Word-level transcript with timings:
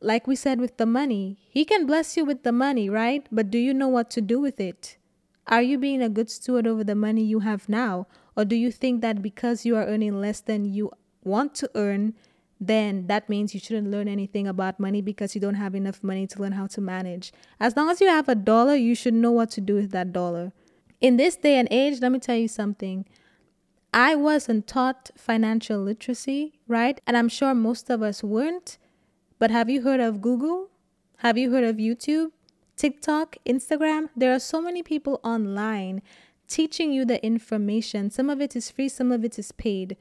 Like 0.00 0.26
we 0.26 0.36
said 0.36 0.60
with 0.60 0.76
the 0.78 0.86
money, 0.86 1.38
He 1.50 1.64
can 1.64 1.86
bless 1.86 2.16
you 2.16 2.24
with 2.24 2.42
the 2.42 2.52
money, 2.52 2.88
right? 2.88 3.26
But 3.30 3.50
do 3.50 3.58
you 3.58 3.74
know 3.74 3.88
what 3.88 4.10
to 4.10 4.20
do 4.20 4.40
with 4.40 4.58
it? 4.60 4.96
Are 5.46 5.62
you 5.62 5.78
being 5.78 6.00
a 6.00 6.08
good 6.08 6.30
steward 6.30 6.66
over 6.66 6.84
the 6.84 6.94
money 6.94 7.22
you 7.22 7.40
have 7.40 7.68
now? 7.68 8.06
Or 8.36 8.44
do 8.44 8.56
you 8.56 8.70
think 8.70 9.00
that 9.02 9.20
because 9.20 9.66
you 9.66 9.76
are 9.76 9.84
earning 9.84 10.20
less 10.20 10.40
than 10.40 10.64
you 10.64 10.90
want 11.24 11.54
to 11.56 11.70
earn, 11.74 12.14
then 12.60 13.06
that 13.08 13.28
means 13.28 13.52
you 13.52 13.60
shouldn't 13.60 13.90
learn 13.90 14.06
anything 14.06 14.46
about 14.46 14.78
money 14.78 15.00
because 15.02 15.34
you 15.34 15.40
don't 15.40 15.54
have 15.54 15.74
enough 15.74 16.02
money 16.02 16.26
to 16.26 16.40
learn 16.40 16.52
how 16.52 16.66
to 16.68 16.80
manage. 16.80 17.32
As 17.58 17.76
long 17.76 17.90
as 17.90 18.00
you 18.00 18.06
have 18.06 18.28
a 18.28 18.34
dollar, 18.34 18.74
you 18.74 18.94
should 18.94 19.14
know 19.14 19.32
what 19.32 19.50
to 19.52 19.60
do 19.60 19.74
with 19.74 19.90
that 19.90 20.12
dollar. 20.12 20.52
In 21.00 21.16
this 21.16 21.36
day 21.36 21.56
and 21.56 21.68
age, 21.70 22.00
let 22.00 22.12
me 22.12 22.18
tell 22.18 22.36
you 22.36 22.48
something. 22.48 23.06
I 23.92 24.14
wasn't 24.14 24.66
taught 24.66 25.10
financial 25.16 25.80
literacy, 25.80 26.60
right? 26.68 27.00
And 27.06 27.16
I'm 27.16 27.28
sure 27.28 27.54
most 27.54 27.90
of 27.90 28.02
us 28.02 28.22
weren't. 28.22 28.78
But 29.40 29.50
have 29.50 29.68
you 29.68 29.82
heard 29.82 29.98
of 29.98 30.20
Google? 30.20 30.68
Have 31.16 31.36
you 31.36 31.50
heard 31.50 31.64
of 31.64 31.76
YouTube, 31.76 32.30
TikTok, 32.76 33.36
Instagram? 33.44 34.10
There 34.16 34.32
are 34.32 34.38
so 34.38 34.62
many 34.62 34.84
people 34.84 35.18
online 35.24 36.02
teaching 36.46 36.92
you 36.92 37.04
the 37.04 37.24
information. 37.26 38.10
Some 38.10 38.30
of 38.30 38.40
it 38.40 38.54
is 38.54 38.70
free, 38.70 38.88
some 38.88 39.10
of 39.10 39.24
it 39.24 39.36
is 39.36 39.50
paid 39.50 39.96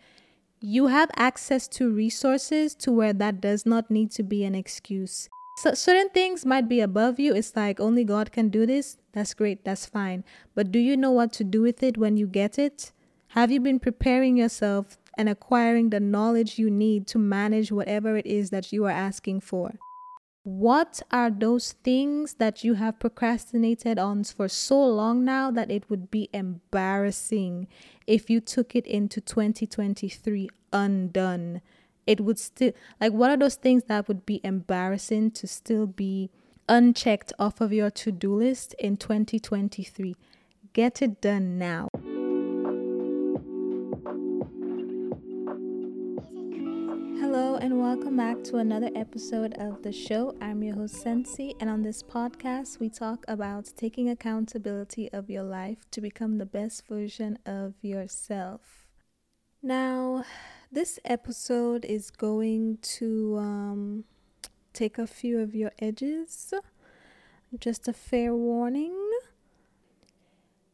you 0.61 0.87
have 0.87 1.09
access 1.15 1.67
to 1.69 1.89
resources 1.89 2.75
to 2.75 2.91
where 2.91 3.13
that 3.13 3.39
does 3.39 3.65
not 3.65 3.89
need 3.89 4.11
to 4.11 4.23
be 4.23 4.43
an 4.43 4.55
excuse. 4.55 5.29
So 5.59 5.73
certain 5.73 6.09
things 6.09 6.45
might 6.45 6.67
be 6.67 6.81
above 6.81 7.19
you. 7.19 7.33
It's 7.33 7.55
like 7.55 7.79
only 7.79 8.03
God 8.03 8.31
can 8.31 8.49
do 8.49 8.65
this. 8.65 8.97
That's 9.13 9.33
great. 9.33 9.63
That's 9.63 9.85
fine. 9.85 10.23
But 10.55 10.71
do 10.71 10.79
you 10.79 10.97
know 10.97 11.11
what 11.11 11.33
to 11.33 11.43
do 11.43 11.61
with 11.61 11.81
it 11.83 11.97
when 11.97 12.17
you 12.17 12.27
get 12.27 12.59
it? 12.59 12.91
Have 13.29 13.51
you 13.51 13.59
been 13.59 13.79
preparing 13.79 14.37
yourself 14.37 14.97
and 15.19 15.27
acquiring 15.27 15.89
the 15.89 15.99
knowledge 15.99 16.57
you 16.57 16.71
need 16.71 17.05
to 17.05 17.19
manage 17.19 17.73
whatever 17.73 18.15
it 18.15 18.25
is 18.25 18.51
that 18.51 18.71
you 18.71 18.85
are 18.85 18.89
asking 18.89 19.41
for? 19.41 19.73
What 20.43 21.01
are 21.11 21.29
those 21.29 21.73
things 21.83 22.35
that 22.35 22.63
you 22.63 22.75
have 22.75 23.01
procrastinated 23.01 23.99
on 23.99 24.23
for 24.23 24.47
so 24.47 24.81
long 24.81 25.25
now 25.25 25.51
that 25.51 25.69
it 25.69 25.89
would 25.89 26.09
be 26.09 26.29
embarrassing 26.31 27.67
if 28.07 28.29
you 28.29 28.39
took 28.39 28.77
it 28.77 28.87
into 28.87 29.19
2023 29.19 30.47
undone? 30.71 31.59
It 32.07 32.21
would 32.21 32.39
still, 32.39 32.71
like, 33.01 33.11
what 33.11 33.29
are 33.29 33.37
those 33.37 33.55
things 33.55 33.83
that 33.89 34.07
would 34.07 34.25
be 34.25 34.39
embarrassing 34.45 35.31
to 35.31 35.47
still 35.47 35.85
be 35.85 36.29
unchecked 36.69 37.33
off 37.37 37.59
of 37.59 37.73
your 37.73 37.91
to 37.91 38.13
do 38.13 38.35
list 38.35 38.73
in 38.79 38.95
2023? 38.95 40.15
Get 40.71 41.01
it 41.01 41.19
done 41.19 41.57
now. 41.57 41.89
Hello 47.31 47.57
and 47.57 47.79
welcome 47.79 48.17
back 48.17 48.43
to 48.45 48.57
another 48.57 48.89
episode 48.95 49.53
of 49.59 49.83
the 49.83 49.91
show. 49.91 50.35
I'm 50.41 50.63
your 50.63 50.73
host 50.73 50.95
Sensi, 50.95 51.53
and 51.59 51.69
on 51.69 51.83
this 51.83 52.01
podcast, 52.01 52.79
we 52.79 52.89
talk 52.89 53.23
about 53.27 53.71
taking 53.77 54.09
accountability 54.09 55.13
of 55.13 55.29
your 55.29 55.43
life 55.43 55.77
to 55.91 56.01
become 56.01 56.39
the 56.39 56.47
best 56.47 56.87
version 56.87 57.37
of 57.45 57.75
yourself. 57.83 58.87
Now, 59.61 60.25
this 60.71 60.97
episode 61.05 61.85
is 61.85 62.09
going 62.09 62.79
to 62.97 63.37
um, 63.37 64.05
take 64.73 64.97
a 64.97 65.05
few 65.05 65.37
of 65.37 65.53
your 65.53 65.71
edges. 65.77 66.51
Just 67.59 67.87
a 67.87 67.93
fair 67.93 68.33
warning. 68.33 68.97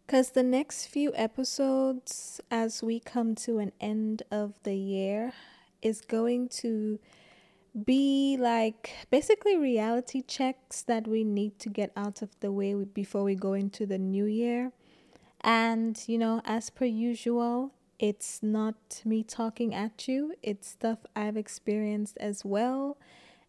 Because 0.08 0.30
the 0.30 0.42
next 0.44 0.86
few 0.86 1.12
episodes, 1.16 2.40
as 2.50 2.82
we 2.82 3.02
come 3.02 3.36
to 3.44 3.58
an 3.58 3.74
end 3.82 4.24
of 4.32 4.54
the 4.64 4.76
year, 4.76 5.34
is 5.86 6.02
going 6.02 6.50
to 6.50 7.00
be 7.86 8.38
like 8.40 8.90
basically 9.12 9.56
reality 9.56 10.24
checks 10.24 10.82
that 10.82 11.08
we 11.08 11.24
need 11.24 11.60
to 11.60 11.70
get 11.70 11.92
out 11.96 12.24
of 12.24 12.30
the 12.40 12.52
way 12.52 12.74
before 12.74 13.24
we 13.24 13.36
go 13.36 13.54
into 13.54 13.86
the 13.86 14.00
new 14.00 14.26
year. 14.26 14.72
And, 15.42 16.02
you 16.08 16.18
know, 16.18 16.42
as 16.44 16.72
per 16.72 16.86
usual, 16.86 17.72
it's 18.00 18.42
not 18.42 19.04
me 19.06 19.22
talking 19.22 19.76
at 19.76 20.08
you, 20.08 20.34
it's 20.42 20.68
stuff 20.68 21.00
I've 21.16 21.38
experienced 21.38 22.18
as 22.18 22.44
well. 22.44 22.98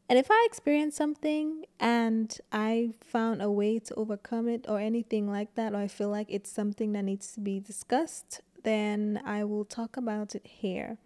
And 0.08 0.18
if 0.18 0.26
I 0.30 0.46
experience 0.46 0.94
something 0.94 1.64
and 1.80 2.38
I 2.52 2.90
found 3.00 3.40
a 3.40 3.50
way 3.50 3.78
to 3.78 3.94
overcome 3.94 4.46
it 4.46 4.66
or 4.68 4.78
anything 4.78 5.28
like 5.30 5.54
that, 5.54 5.72
or 5.72 5.78
I 5.78 5.88
feel 5.88 6.10
like 6.10 6.26
it's 6.28 6.52
something 6.52 6.92
that 6.92 7.02
needs 7.02 7.32
to 7.32 7.40
be 7.40 7.60
discussed, 7.60 8.42
then 8.62 9.22
I 9.24 9.42
will 9.44 9.64
talk 9.64 9.96
about 9.96 10.34
it 10.34 10.46
here 10.46 10.98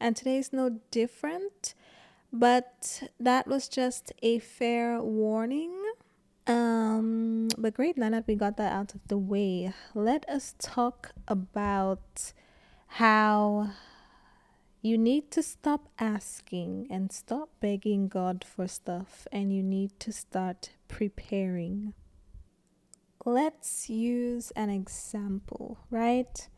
and 0.00 0.16
today 0.16 0.38
is 0.38 0.52
no 0.52 0.80
different. 0.90 1.74
But 2.32 3.02
that 3.18 3.46
was 3.46 3.68
just 3.68 4.12
a 4.22 4.38
fair 4.38 5.02
warning. 5.02 5.74
Um, 6.46 7.48
but 7.58 7.74
great, 7.74 7.98
now 7.98 8.10
that 8.10 8.26
we 8.26 8.34
got 8.34 8.56
that 8.56 8.72
out 8.72 8.94
of 8.94 9.00
the 9.08 9.18
way, 9.18 9.72
let 9.94 10.28
us 10.28 10.54
talk 10.58 11.12
about 11.28 12.32
how 12.86 13.70
you 14.82 14.96
need 14.96 15.30
to 15.32 15.42
stop 15.42 15.88
asking 15.98 16.86
and 16.90 17.12
stop 17.12 17.50
begging 17.60 18.08
God 18.08 18.44
for 18.44 18.66
stuff, 18.66 19.28
and 19.30 19.54
you 19.54 19.62
need 19.62 20.00
to 20.00 20.12
start 20.12 20.70
preparing. 20.88 21.92
Let's 23.24 23.90
use 23.90 24.50
an 24.52 24.70
example, 24.70 25.78
right? 25.90 26.48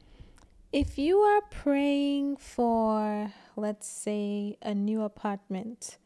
If 0.73 0.97
you 0.97 1.19
are 1.19 1.43
praying 1.51 2.39
for, 2.39 3.31
let's 3.57 3.87
say, 3.87 4.57
a 4.63 4.75
new 4.75 5.03
apartment 5.03 5.99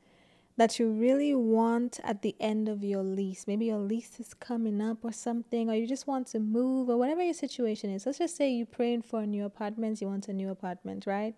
that 0.57 0.81
you 0.81 0.91
really 0.91 1.37
want 1.37 2.01
at 2.03 2.23
the 2.23 2.35
end 2.41 2.69
of 2.69 2.83
your 2.83 3.05
lease, 3.05 3.47
maybe 3.47 3.67
your 3.67 3.79
lease 3.79 4.19
is 4.19 4.35
coming 4.35 4.81
up 4.81 5.05
or 5.05 5.13
something, 5.13 5.71
or 5.71 5.75
you 5.75 5.87
just 5.87 6.09
want 6.09 6.27
to 6.29 6.41
move, 6.41 6.89
or 6.89 6.97
whatever 6.97 7.23
your 7.23 7.33
situation 7.33 7.91
is, 7.91 8.07
let's 8.07 8.19
just 8.19 8.37
say 8.37 8.51
you're 8.51 8.67
praying 8.67 9.03
for 9.03 9.21
a 9.21 9.27
new 9.27 9.45
apartment, 9.45 10.01
you 10.01 10.09
want 10.09 10.27
a 10.27 10.33
new 10.33 10.51
apartment, 10.51 11.07
right? 11.07 11.37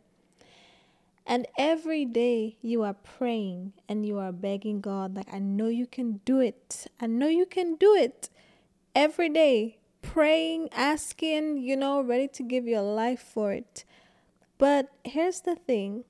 And 1.27 1.47
every 1.59 2.07
day 2.07 2.57
you 2.63 2.83
are 2.83 2.95
praying 2.95 3.75
and 3.91 4.07
you 4.07 4.17
are 4.17 4.33
begging 4.33 4.81
God, 4.81 5.17
like, 5.17 5.29
I 5.31 5.39
know 5.39 5.69
you 5.69 5.87
can 5.87 6.23
do 6.25 6.41
it. 6.41 6.87
I 6.99 7.07
know 7.07 7.29
you 7.29 7.45
can 7.45 7.75
do 7.75 7.95
it. 7.95 8.31
Every 8.95 9.29
day 9.29 9.78
praying, 10.03 10.69
asking, 10.73 11.59
you 11.59 11.77
know, 11.77 12.01
ready 12.01 12.29
to 12.29 12.43
give 12.43 12.67
your 12.67 12.83
life 12.83 13.21
for 13.21 13.53
it. 13.53 13.85
But 14.59 14.89
here's 15.05 15.41
the 15.43 15.57
thing 15.57 16.05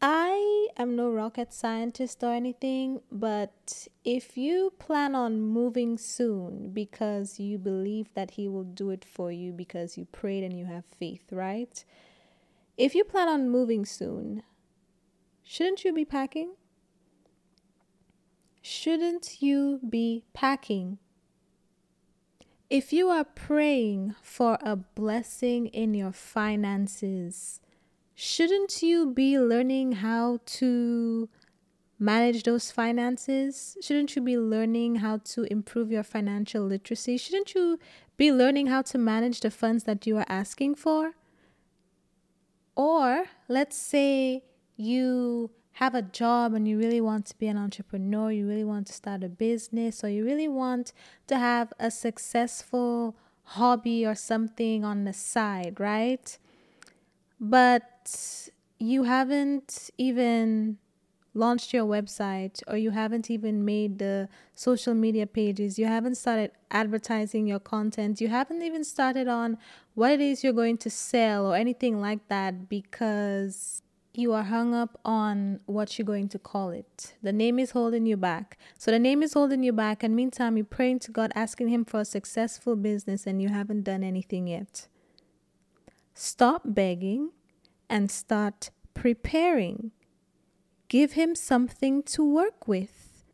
I 0.00 0.68
am 0.76 0.94
no 0.94 1.10
rocket 1.10 1.52
scientist 1.54 2.22
or 2.22 2.32
anything, 2.32 3.00
but 3.10 3.88
if 4.04 4.36
you 4.36 4.72
plan 4.78 5.14
on 5.14 5.40
moving 5.40 5.96
soon 5.96 6.70
because 6.70 7.40
you 7.40 7.56
believe 7.58 8.12
that 8.14 8.32
He 8.32 8.46
will 8.46 8.64
do 8.64 8.90
it 8.90 9.04
for 9.04 9.32
you 9.32 9.52
because 9.52 9.96
you 9.96 10.04
prayed 10.04 10.44
and 10.44 10.58
you 10.58 10.66
have 10.66 10.84
faith, 10.84 11.24
right? 11.32 11.82
If 12.76 12.94
you 12.94 13.04
plan 13.04 13.28
on 13.28 13.48
moving 13.48 13.86
soon, 13.86 14.42
shouldn't 15.42 15.82
you 15.82 15.94
be 15.94 16.04
packing? 16.04 16.56
Shouldn't 18.60 19.40
you 19.40 19.80
be 19.88 20.24
packing? 20.34 20.98
If 22.68 22.92
you 22.92 23.08
are 23.10 23.22
praying 23.22 24.16
for 24.22 24.58
a 24.60 24.74
blessing 24.74 25.68
in 25.68 25.94
your 25.94 26.10
finances, 26.10 27.60
shouldn't 28.16 28.82
you 28.82 29.12
be 29.12 29.38
learning 29.38 29.92
how 29.92 30.40
to 30.58 31.28
manage 31.96 32.42
those 32.42 32.72
finances? 32.72 33.76
Shouldn't 33.80 34.16
you 34.16 34.22
be 34.22 34.36
learning 34.36 34.96
how 34.96 35.18
to 35.18 35.44
improve 35.44 35.92
your 35.92 36.02
financial 36.02 36.64
literacy? 36.64 37.16
Shouldn't 37.18 37.54
you 37.54 37.78
be 38.16 38.32
learning 38.32 38.66
how 38.66 38.82
to 38.82 38.98
manage 38.98 39.40
the 39.40 39.50
funds 39.52 39.84
that 39.84 40.04
you 40.04 40.16
are 40.16 40.26
asking 40.28 40.74
for? 40.74 41.12
Or 42.74 43.26
let's 43.48 43.76
say 43.76 44.42
you 44.76 45.50
have 45.76 45.94
a 45.94 46.00
job 46.00 46.54
and 46.54 46.66
you 46.66 46.78
really 46.78 47.02
want 47.02 47.26
to 47.26 47.36
be 47.36 47.46
an 47.48 47.58
entrepreneur, 47.58 48.32
you 48.32 48.48
really 48.48 48.64
want 48.64 48.86
to 48.86 48.94
start 48.94 49.22
a 49.22 49.28
business, 49.28 50.02
or 50.02 50.08
you 50.08 50.24
really 50.24 50.48
want 50.48 50.94
to 51.26 51.36
have 51.36 51.70
a 51.78 51.90
successful 51.90 53.14
hobby 53.42 54.06
or 54.06 54.14
something 54.14 54.84
on 54.86 55.04
the 55.04 55.12
side, 55.12 55.78
right? 55.78 56.38
But 57.38 58.48
you 58.78 59.02
haven't 59.02 59.90
even 59.98 60.78
launched 61.34 61.74
your 61.74 61.84
website 61.84 62.62
or 62.66 62.78
you 62.78 62.90
haven't 62.92 63.30
even 63.30 63.62
made 63.62 63.98
the 63.98 64.30
social 64.54 64.94
media 64.94 65.26
pages, 65.26 65.78
you 65.78 65.84
haven't 65.84 66.14
started 66.14 66.52
advertising 66.70 67.46
your 67.46 67.60
content, 67.60 68.18
you 68.18 68.28
haven't 68.28 68.62
even 68.62 68.82
started 68.82 69.28
on 69.28 69.58
what 69.92 70.10
it 70.10 70.22
is 70.22 70.42
you're 70.42 70.54
going 70.54 70.78
to 70.78 70.88
sell 70.88 71.46
or 71.46 71.54
anything 71.54 72.00
like 72.00 72.26
that 72.28 72.66
because 72.70 73.82
you 74.18 74.32
are 74.32 74.44
hung 74.44 74.74
up 74.74 74.98
on 75.04 75.60
what 75.66 75.98
you're 75.98 76.06
going 76.06 76.28
to 76.28 76.38
call 76.38 76.70
it. 76.70 77.14
The 77.22 77.32
name 77.32 77.58
is 77.58 77.72
holding 77.72 78.06
you 78.06 78.16
back. 78.16 78.58
So 78.78 78.90
the 78.90 78.98
name 78.98 79.22
is 79.22 79.34
holding 79.34 79.62
you 79.62 79.72
back, 79.72 80.02
and 80.02 80.14
meantime, 80.14 80.56
you're 80.56 80.64
praying 80.64 81.00
to 81.00 81.10
God, 81.10 81.32
asking 81.34 81.68
Him 81.68 81.84
for 81.84 82.00
a 82.00 82.04
successful 82.04 82.76
business, 82.76 83.26
and 83.26 83.42
you 83.42 83.48
haven't 83.48 83.82
done 83.82 84.02
anything 84.02 84.46
yet. 84.46 84.88
Stop 86.14 86.62
begging 86.64 87.30
and 87.90 88.10
start 88.10 88.70
preparing. 88.94 89.90
Give 90.88 91.12
Him 91.12 91.34
something 91.34 92.02
to 92.04 92.24
work 92.24 92.68
with. 92.68 93.24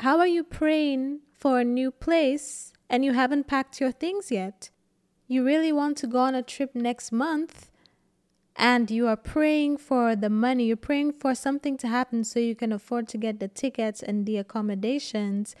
How 0.00 0.18
are 0.18 0.26
you 0.26 0.44
praying 0.44 1.20
for 1.32 1.60
a 1.60 1.64
new 1.64 1.90
place 1.90 2.72
and 2.88 3.04
you 3.04 3.12
haven't 3.12 3.46
packed 3.46 3.80
your 3.80 3.92
things 3.92 4.30
yet? 4.30 4.70
You 5.26 5.44
really 5.44 5.72
want 5.72 5.96
to 5.98 6.06
go 6.06 6.18
on 6.18 6.34
a 6.34 6.42
trip 6.42 6.74
next 6.74 7.12
month 7.12 7.69
and 8.56 8.90
you 8.90 9.06
are 9.06 9.16
praying 9.16 9.78
for 9.78 10.14
the 10.16 10.30
money, 10.30 10.64
you're 10.66 10.76
praying 10.76 11.12
for 11.12 11.34
something 11.34 11.76
to 11.78 11.88
happen 11.88 12.24
so 12.24 12.38
you 12.40 12.54
can 12.54 12.72
afford 12.72 13.08
to 13.08 13.18
get 13.18 13.40
the 13.40 13.48
tickets 13.48 14.02
and 14.02 14.26
the 14.26 14.36
accommodations, 14.36 15.54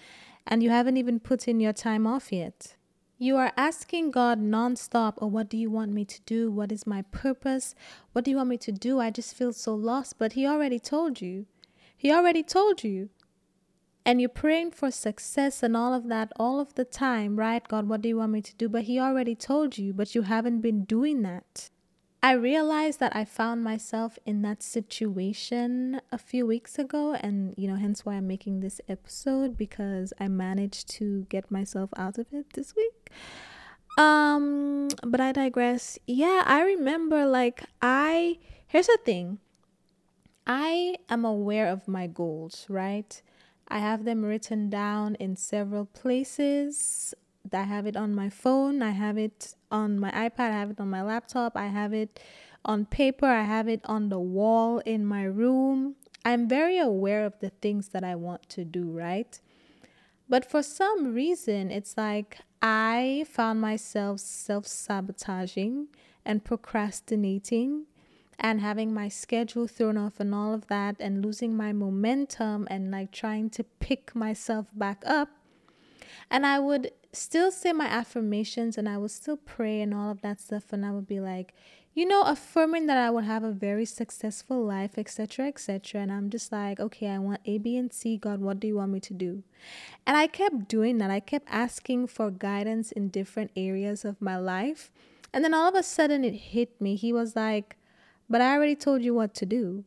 and 0.46 0.62
you 0.62 0.70
haven't 0.70 0.96
even 0.96 1.20
put 1.20 1.48
in 1.48 1.60
your 1.60 1.72
time 1.72 2.06
off 2.06 2.32
yet. 2.32 2.76
You 3.22 3.36
are 3.36 3.52
asking 3.54 4.12
God 4.12 4.40
nonstop, 4.40 5.18
oh, 5.18 5.26
what 5.26 5.50
do 5.50 5.58
you 5.58 5.70
want 5.70 5.92
me 5.92 6.06
to 6.06 6.20
do? 6.22 6.50
What 6.50 6.72
is 6.72 6.86
my 6.86 7.02
purpose? 7.12 7.74
What 8.12 8.24
do 8.24 8.30
you 8.30 8.38
want 8.38 8.48
me 8.48 8.56
to 8.56 8.72
do? 8.72 8.98
I 8.98 9.10
just 9.10 9.36
feel 9.36 9.52
so 9.52 9.74
lost. 9.74 10.16
But 10.16 10.32
He 10.32 10.46
already 10.46 10.78
told 10.78 11.20
you. 11.20 11.44
He 11.94 12.10
already 12.10 12.42
told 12.42 12.82
you. 12.82 13.10
And 14.06 14.22
you're 14.22 14.30
praying 14.30 14.70
for 14.70 14.90
success 14.90 15.62
and 15.62 15.76
all 15.76 15.92
of 15.92 16.08
that 16.08 16.32
all 16.36 16.60
of 16.60 16.74
the 16.76 16.86
time, 16.86 17.36
right? 17.36 17.68
God, 17.68 17.90
what 17.90 18.00
do 18.00 18.08
you 18.08 18.16
want 18.16 18.32
me 18.32 18.40
to 18.40 18.54
do? 18.54 18.70
But 18.70 18.84
He 18.84 18.98
already 18.98 19.34
told 19.34 19.76
you, 19.76 19.92
but 19.92 20.14
you 20.14 20.22
haven't 20.22 20.62
been 20.62 20.84
doing 20.84 21.20
that. 21.20 21.68
I 22.22 22.32
realized 22.32 23.00
that 23.00 23.16
I 23.16 23.24
found 23.24 23.64
myself 23.64 24.18
in 24.26 24.42
that 24.42 24.62
situation 24.62 26.00
a 26.12 26.18
few 26.18 26.44
weeks 26.44 26.78
ago, 26.78 27.14
and 27.14 27.54
you 27.56 27.66
know, 27.66 27.76
hence 27.76 28.04
why 28.04 28.14
I'm 28.14 28.26
making 28.26 28.60
this 28.60 28.80
episode 28.88 29.56
because 29.56 30.12
I 30.20 30.28
managed 30.28 30.88
to 30.90 31.24
get 31.30 31.50
myself 31.50 31.90
out 31.96 32.18
of 32.18 32.26
it 32.32 32.52
this 32.52 32.76
week. 32.76 33.10
Um, 33.96 34.88
but 35.02 35.20
I 35.20 35.32
digress. 35.32 35.98
Yeah, 36.06 36.42
I 36.46 36.62
remember 36.62 37.26
like 37.26 37.64
I 37.80 38.38
here's 38.66 38.86
the 38.86 38.98
thing 39.04 39.38
I 40.46 40.96
am 41.08 41.24
aware 41.24 41.68
of 41.68 41.88
my 41.88 42.06
goals, 42.06 42.66
right? 42.68 43.20
I 43.68 43.78
have 43.78 44.04
them 44.04 44.24
written 44.24 44.68
down 44.68 45.14
in 45.14 45.36
several 45.36 45.86
places. 45.86 47.14
I 47.54 47.64
have 47.64 47.86
it 47.86 47.96
on 47.96 48.14
my 48.14 48.28
phone, 48.28 48.82
I 48.82 48.90
have 48.90 49.18
it 49.18 49.54
on 49.70 49.98
my 49.98 50.10
iPad, 50.10 50.50
I 50.50 50.58
have 50.58 50.70
it 50.70 50.80
on 50.80 50.90
my 50.90 51.02
laptop, 51.02 51.56
I 51.56 51.66
have 51.68 51.92
it 51.92 52.20
on 52.64 52.86
paper, 52.86 53.26
I 53.26 53.42
have 53.42 53.68
it 53.68 53.80
on 53.84 54.08
the 54.08 54.18
wall 54.18 54.78
in 54.80 55.04
my 55.04 55.24
room. 55.24 55.96
I'm 56.24 56.48
very 56.48 56.78
aware 56.78 57.24
of 57.24 57.38
the 57.40 57.50
things 57.50 57.88
that 57.88 58.04
I 58.04 58.14
want 58.14 58.48
to 58.50 58.64
do, 58.64 58.90
right? 58.90 59.38
But 60.28 60.48
for 60.48 60.62
some 60.62 61.12
reason, 61.12 61.70
it's 61.70 61.96
like 61.96 62.38
I 62.62 63.24
found 63.28 63.60
myself 63.60 64.20
self 64.20 64.66
sabotaging 64.66 65.88
and 66.24 66.44
procrastinating 66.44 67.86
and 68.38 68.60
having 68.60 68.94
my 68.94 69.08
schedule 69.08 69.66
thrown 69.66 69.96
off 69.96 70.20
and 70.20 70.34
all 70.34 70.54
of 70.54 70.66
that 70.68 70.96
and 71.00 71.24
losing 71.24 71.56
my 71.56 71.72
momentum 71.72 72.66
and 72.70 72.90
like 72.90 73.12
trying 73.12 73.50
to 73.50 73.64
pick 73.64 74.14
myself 74.14 74.66
back 74.72 75.02
up. 75.06 75.28
And 76.30 76.46
I 76.46 76.58
would 76.58 76.92
still 77.12 77.50
say 77.50 77.72
my 77.72 77.86
affirmations 77.86 78.78
and 78.78 78.88
I 78.88 78.98
would 78.98 79.10
still 79.10 79.36
pray 79.36 79.80
and 79.80 79.92
all 79.94 80.10
of 80.10 80.22
that 80.22 80.40
stuff. 80.40 80.72
And 80.72 80.84
I 80.84 80.92
would 80.92 81.06
be 81.06 81.20
like, 81.20 81.54
you 81.92 82.06
know, 82.06 82.22
affirming 82.22 82.86
that 82.86 82.98
I 82.98 83.10
would 83.10 83.24
have 83.24 83.42
a 83.42 83.50
very 83.50 83.84
successful 83.84 84.64
life, 84.64 84.96
etc., 84.96 85.48
etc. 85.48 86.00
And 86.00 86.12
I'm 86.12 86.30
just 86.30 86.52
like, 86.52 86.78
okay, 86.78 87.08
I 87.08 87.18
want 87.18 87.40
A, 87.44 87.58
B, 87.58 87.76
and 87.76 87.92
C. 87.92 88.16
God, 88.16 88.40
what 88.40 88.60
do 88.60 88.68
you 88.68 88.76
want 88.76 88.92
me 88.92 89.00
to 89.00 89.12
do? 89.14 89.42
And 90.06 90.16
I 90.16 90.28
kept 90.28 90.68
doing 90.68 90.98
that. 90.98 91.10
I 91.10 91.18
kept 91.20 91.48
asking 91.50 92.06
for 92.06 92.30
guidance 92.30 92.92
in 92.92 93.08
different 93.08 93.50
areas 93.56 94.04
of 94.04 94.22
my 94.22 94.36
life. 94.36 94.92
And 95.32 95.44
then 95.44 95.52
all 95.52 95.68
of 95.68 95.74
a 95.74 95.82
sudden 95.82 96.24
it 96.24 96.34
hit 96.34 96.80
me. 96.80 96.94
He 96.94 97.12
was 97.12 97.34
like, 97.34 97.76
but 98.28 98.40
I 98.40 98.54
already 98.54 98.76
told 98.76 99.02
you 99.02 99.12
what 99.12 99.34
to 99.34 99.46
do. 99.46 99.84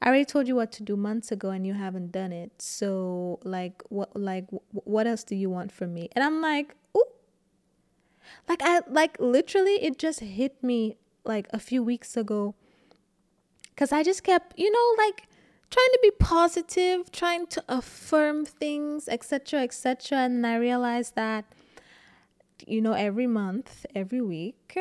I 0.00 0.08
already 0.08 0.24
told 0.24 0.46
you 0.46 0.54
what 0.54 0.70
to 0.72 0.82
do 0.82 0.96
months 0.96 1.32
ago 1.32 1.50
and 1.50 1.66
you 1.66 1.74
haven't 1.74 2.12
done 2.12 2.32
it. 2.32 2.52
So 2.60 3.40
like 3.42 3.82
what 3.88 4.14
like 4.14 4.46
what 4.72 5.06
else 5.06 5.24
do 5.24 5.34
you 5.34 5.50
want 5.50 5.72
from 5.72 5.94
me? 5.94 6.08
And 6.12 6.24
I'm 6.24 6.40
like, 6.40 6.74
"Ooh." 6.96 7.04
Like 8.48 8.60
I 8.62 8.82
like 8.88 9.16
literally 9.18 9.82
it 9.82 9.98
just 9.98 10.20
hit 10.20 10.62
me 10.62 10.96
like 11.24 11.48
a 11.52 11.58
few 11.58 11.82
weeks 11.82 12.16
ago 12.16 12.54
cuz 13.76 13.92
I 13.92 14.02
just 14.02 14.22
kept, 14.22 14.58
you 14.58 14.70
know, 14.70 15.04
like 15.04 15.26
trying 15.70 15.92
to 15.92 15.98
be 16.02 16.10
positive, 16.12 17.10
trying 17.12 17.46
to 17.48 17.62
affirm 17.68 18.44
things, 18.44 19.08
etc., 19.08 19.60
etc. 19.60 20.18
And 20.18 20.46
I 20.46 20.56
realized 20.56 21.14
that 21.16 21.44
you 22.66 22.80
know, 22.80 22.92
every 22.92 23.26
month, 23.26 23.86
every 23.94 24.20
week, 24.20 24.76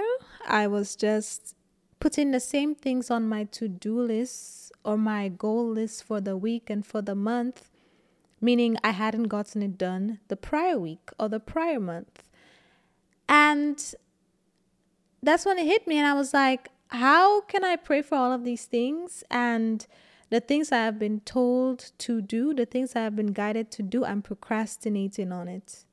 I 0.47 0.67
was 0.67 0.95
just 0.95 1.55
putting 1.99 2.31
the 2.31 2.39
same 2.39 2.75
things 2.75 3.09
on 3.09 3.27
my 3.27 3.43
to-do 3.45 3.99
list 3.99 4.66
or 4.83 4.97
my 4.97 5.27
goal 5.27 5.67
list 5.67 6.03
for 6.03 6.21
the 6.21 6.37
week 6.37 6.69
and 6.69 6.85
for 6.85 7.01
the 7.01 7.15
month, 7.15 7.69
meaning 8.39 8.77
I 8.83 8.91
hadn't 8.91 9.23
gotten 9.29 9.61
it 9.61 9.77
done 9.77 10.19
the 10.27 10.37
prior 10.37 10.79
week 10.79 11.09
or 11.19 11.27
the 11.29 11.39
prior 11.39 11.79
month. 11.79 12.23
And 13.27 13.93
that's 15.21 15.45
when 15.45 15.57
it 15.57 15.65
hit 15.65 15.87
me, 15.87 15.97
and 15.97 16.07
I 16.07 16.13
was 16.13 16.33
like, 16.33 16.69
how 16.89 17.41
can 17.41 17.65
I 17.65 17.75
pray 17.75 18.01
for 18.01 18.15
all 18.15 18.31
of 18.31 18.45
these 18.45 18.65
things? 18.65 19.23
And 19.29 19.85
the 20.29 20.39
things 20.39 20.71
I 20.71 20.77
have 20.77 20.99
been 20.99 21.19
told 21.21 21.91
to 21.97 22.21
do, 22.21 22.53
the 22.53 22.65
things 22.65 22.95
I 22.95 23.01
have 23.01 23.15
been 23.15 23.33
guided 23.33 23.71
to 23.71 23.83
do, 23.83 24.05
I'm 24.05 24.21
procrastinating 24.21 25.31
on 25.31 25.47
it. 25.47 25.83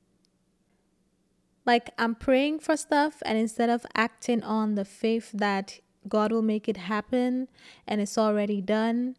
Like 1.67 1.91
I'm 1.99 2.15
praying 2.15 2.61
for 2.61 2.77
stuff, 2.77 3.23
and 3.25 3.39
instead 3.39 3.71
of 3.71 3.87
acting 3.97 4.43
on 4.43 4.75
the 4.75 4.85
faith 4.85 5.33
that 5.33 5.81
God 6.09 6.33
will 6.33 6.43
make 6.43 6.69
it 6.69 6.77
happen 6.77 7.49
and 7.87 8.01
it's 8.01 8.19
already 8.19 8.61
done. 8.61 9.17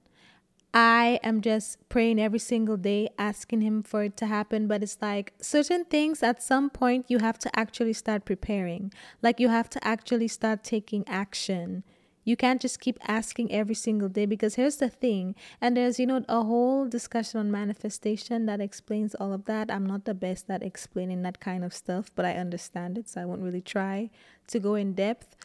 I 0.73 1.21
am 1.23 1.39
just 1.39 1.87
praying 1.87 2.19
every 2.19 2.39
single 2.39 2.75
day, 2.75 3.07
asking 3.17 3.61
Him 3.61 3.81
for 3.81 4.03
it 4.03 4.17
to 4.17 4.25
happen. 4.25 4.67
But 4.67 4.83
it's 4.83 4.97
like 5.01 5.33
certain 5.39 5.85
things 5.85 6.21
at 6.21 6.43
some 6.43 6.69
point 6.69 7.05
you 7.07 7.19
have 7.19 7.39
to 7.39 7.59
actually 7.59 7.93
start 7.93 8.25
preparing. 8.25 8.91
Like 9.21 9.39
you 9.39 9.47
have 9.47 9.69
to 9.69 9.87
actually 9.87 10.27
start 10.27 10.65
taking 10.65 11.07
action. 11.07 11.85
You 12.25 12.35
can't 12.35 12.59
just 12.59 12.81
keep 12.81 12.97
asking 13.07 13.51
every 13.51 13.75
single 13.75 14.09
day 14.09 14.25
because 14.25 14.55
here's 14.55 14.77
the 14.77 14.89
thing. 14.89 15.35
And 15.61 15.77
there's, 15.77 15.99
you 15.99 16.07
know, 16.07 16.25
a 16.27 16.43
whole 16.43 16.87
discussion 16.87 17.39
on 17.39 17.51
manifestation 17.51 18.47
that 18.47 18.59
explains 18.59 19.15
all 19.15 19.31
of 19.31 19.45
that. 19.45 19.71
I'm 19.71 19.85
not 19.85 20.03
the 20.05 20.15
best 20.15 20.49
at 20.49 20.63
explaining 20.63 21.21
that 21.21 21.39
kind 21.39 21.63
of 21.63 21.73
stuff, 21.73 22.11
but 22.15 22.25
I 22.25 22.33
understand 22.33 22.97
it. 22.97 23.07
So 23.07 23.21
I 23.21 23.25
won't 23.25 23.43
really 23.43 23.61
try 23.61 24.09
to 24.47 24.59
go 24.59 24.73
in 24.73 24.93
depth. 24.93 25.37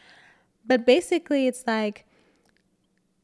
But 0.67 0.87
basically, 0.87 1.47
it's 1.47 1.65
like, 1.67 2.07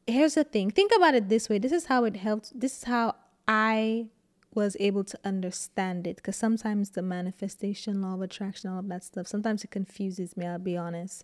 here's 0.05 0.35
the 0.35 0.43
thing 0.43 0.71
think 0.71 0.91
about 0.95 1.15
it 1.15 1.29
this 1.29 1.49
way. 1.49 1.59
This 1.59 1.71
is 1.71 1.85
how 1.85 2.03
it 2.05 2.17
helped. 2.17 2.59
This 2.59 2.77
is 2.77 2.83
how 2.85 3.15
I 3.47 4.07
was 4.53 4.75
able 4.79 5.03
to 5.03 5.19
understand 5.23 6.07
it 6.07 6.15
because 6.17 6.35
sometimes 6.35 6.91
the 6.91 7.01
manifestation, 7.01 8.01
law 8.01 8.15
of 8.15 8.21
attraction, 8.21 8.71
all 8.71 8.79
of 8.79 8.87
that 8.87 9.03
stuff, 9.03 9.27
sometimes 9.27 9.63
it 9.63 9.71
confuses 9.71 10.35
me, 10.35 10.47
I'll 10.47 10.57
be 10.57 10.75
honest. 10.75 11.23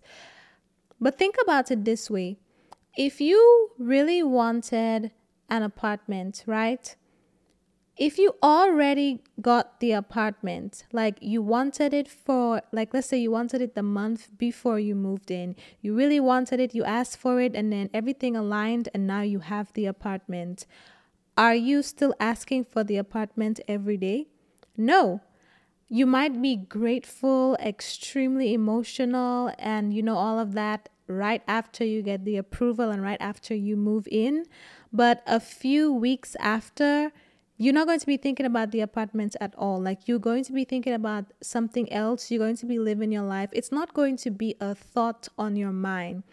But 1.00 1.18
think 1.18 1.36
about 1.42 1.70
it 1.70 1.84
this 1.84 2.08
way 2.08 2.38
if 2.96 3.20
you 3.20 3.70
really 3.76 4.22
wanted 4.22 5.10
an 5.50 5.62
apartment, 5.62 6.44
right? 6.46 6.94
If 7.96 8.18
you 8.18 8.34
already 8.42 9.22
got 9.40 9.78
the 9.80 9.92
apartment, 9.92 10.84
like 10.92 11.16
you 11.20 11.40
wanted 11.42 11.94
it 11.94 12.08
for, 12.08 12.62
like, 12.72 12.92
let's 12.92 13.08
say 13.08 13.18
you 13.18 13.30
wanted 13.30 13.60
it 13.60 13.74
the 13.74 13.82
month 13.82 14.28
before 14.36 14.80
you 14.80 14.94
moved 14.94 15.30
in, 15.30 15.54
you 15.80 15.94
really 15.94 16.18
wanted 16.18 16.58
it, 16.58 16.74
you 16.74 16.82
asked 16.84 17.16
for 17.16 17.40
it, 17.40 17.54
and 17.54 17.72
then 17.72 17.90
everything 17.94 18.34
aligned, 18.34 18.88
and 18.92 19.06
now 19.06 19.20
you 19.20 19.40
have 19.40 19.72
the 19.74 19.86
apartment. 19.86 20.66
Are 21.36 21.54
you 21.54 21.82
still 21.82 22.14
asking 22.18 22.64
for 22.64 22.82
the 22.82 22.96
apartment 22.96 23.60
every 23.68 23.96
day? 23.96 24.26
No. 24.76 25.20
You 25.88 26.06
might 26.06 26.40
be 26.40 26.56
grateful, 26.56 27.56
extremely 27.60 28.54
emotional, 28.54 29.52
and 29.58 29.94
you 29.94 30.02
know, 30.02 30.16
all 30.16 30.40
of 30.40 30.54
that 30.54 30.88
right 31.06 31.42
after 31.46 31.84
you 31.84 32.02
get 32.02 32.24
the 32.24 32.38
approval 32.38 32.90
and 32.90 33.02
right 33.02 33.20
after 33.20 33.54
you 33.54 33.76
move 33.76 34.08
in. 34.10 34.46
But 34.92 35.22
a 35.26 35.38
few 35.38 35.92
weeks 35.92 36.36
after, 36.40 37.12
you're 37.56 37.74
not 37.74 37.86
going 37.86 38.00
to 38.00 38.06
be 38.06 38.16
thinking 38.16 38.46
about 38.46 38.72
the 38.72 38.80
apartments 38.80 39.36
at 39.40 39.54
all. 39.56 39.80
Like 39.80 40.08
you're 40.08 40.18
going 40.18 40.44
to 40.44 40.52
be 40.52 40.64
thinking 40.64 40.92
about 40.92 41.26
something 41.40 41.90
else. 41.92 42.30
You're 42.30 42.40
going 42.40 42.56
to 42.56 42.66
be 42.66 42.78
living 42.78 43.12
your 43.12 43.22
life. 43.22 43.50
It's 43.52 43.70
not 43.70 43.94
going 43.94 44.16
to 44.18 44.30
be 44.30 44.56
a 44.60 44.74
thought 44.74 45.28
on 45.38 45.56
your 45.56 45.72
mind. 45.72 46.24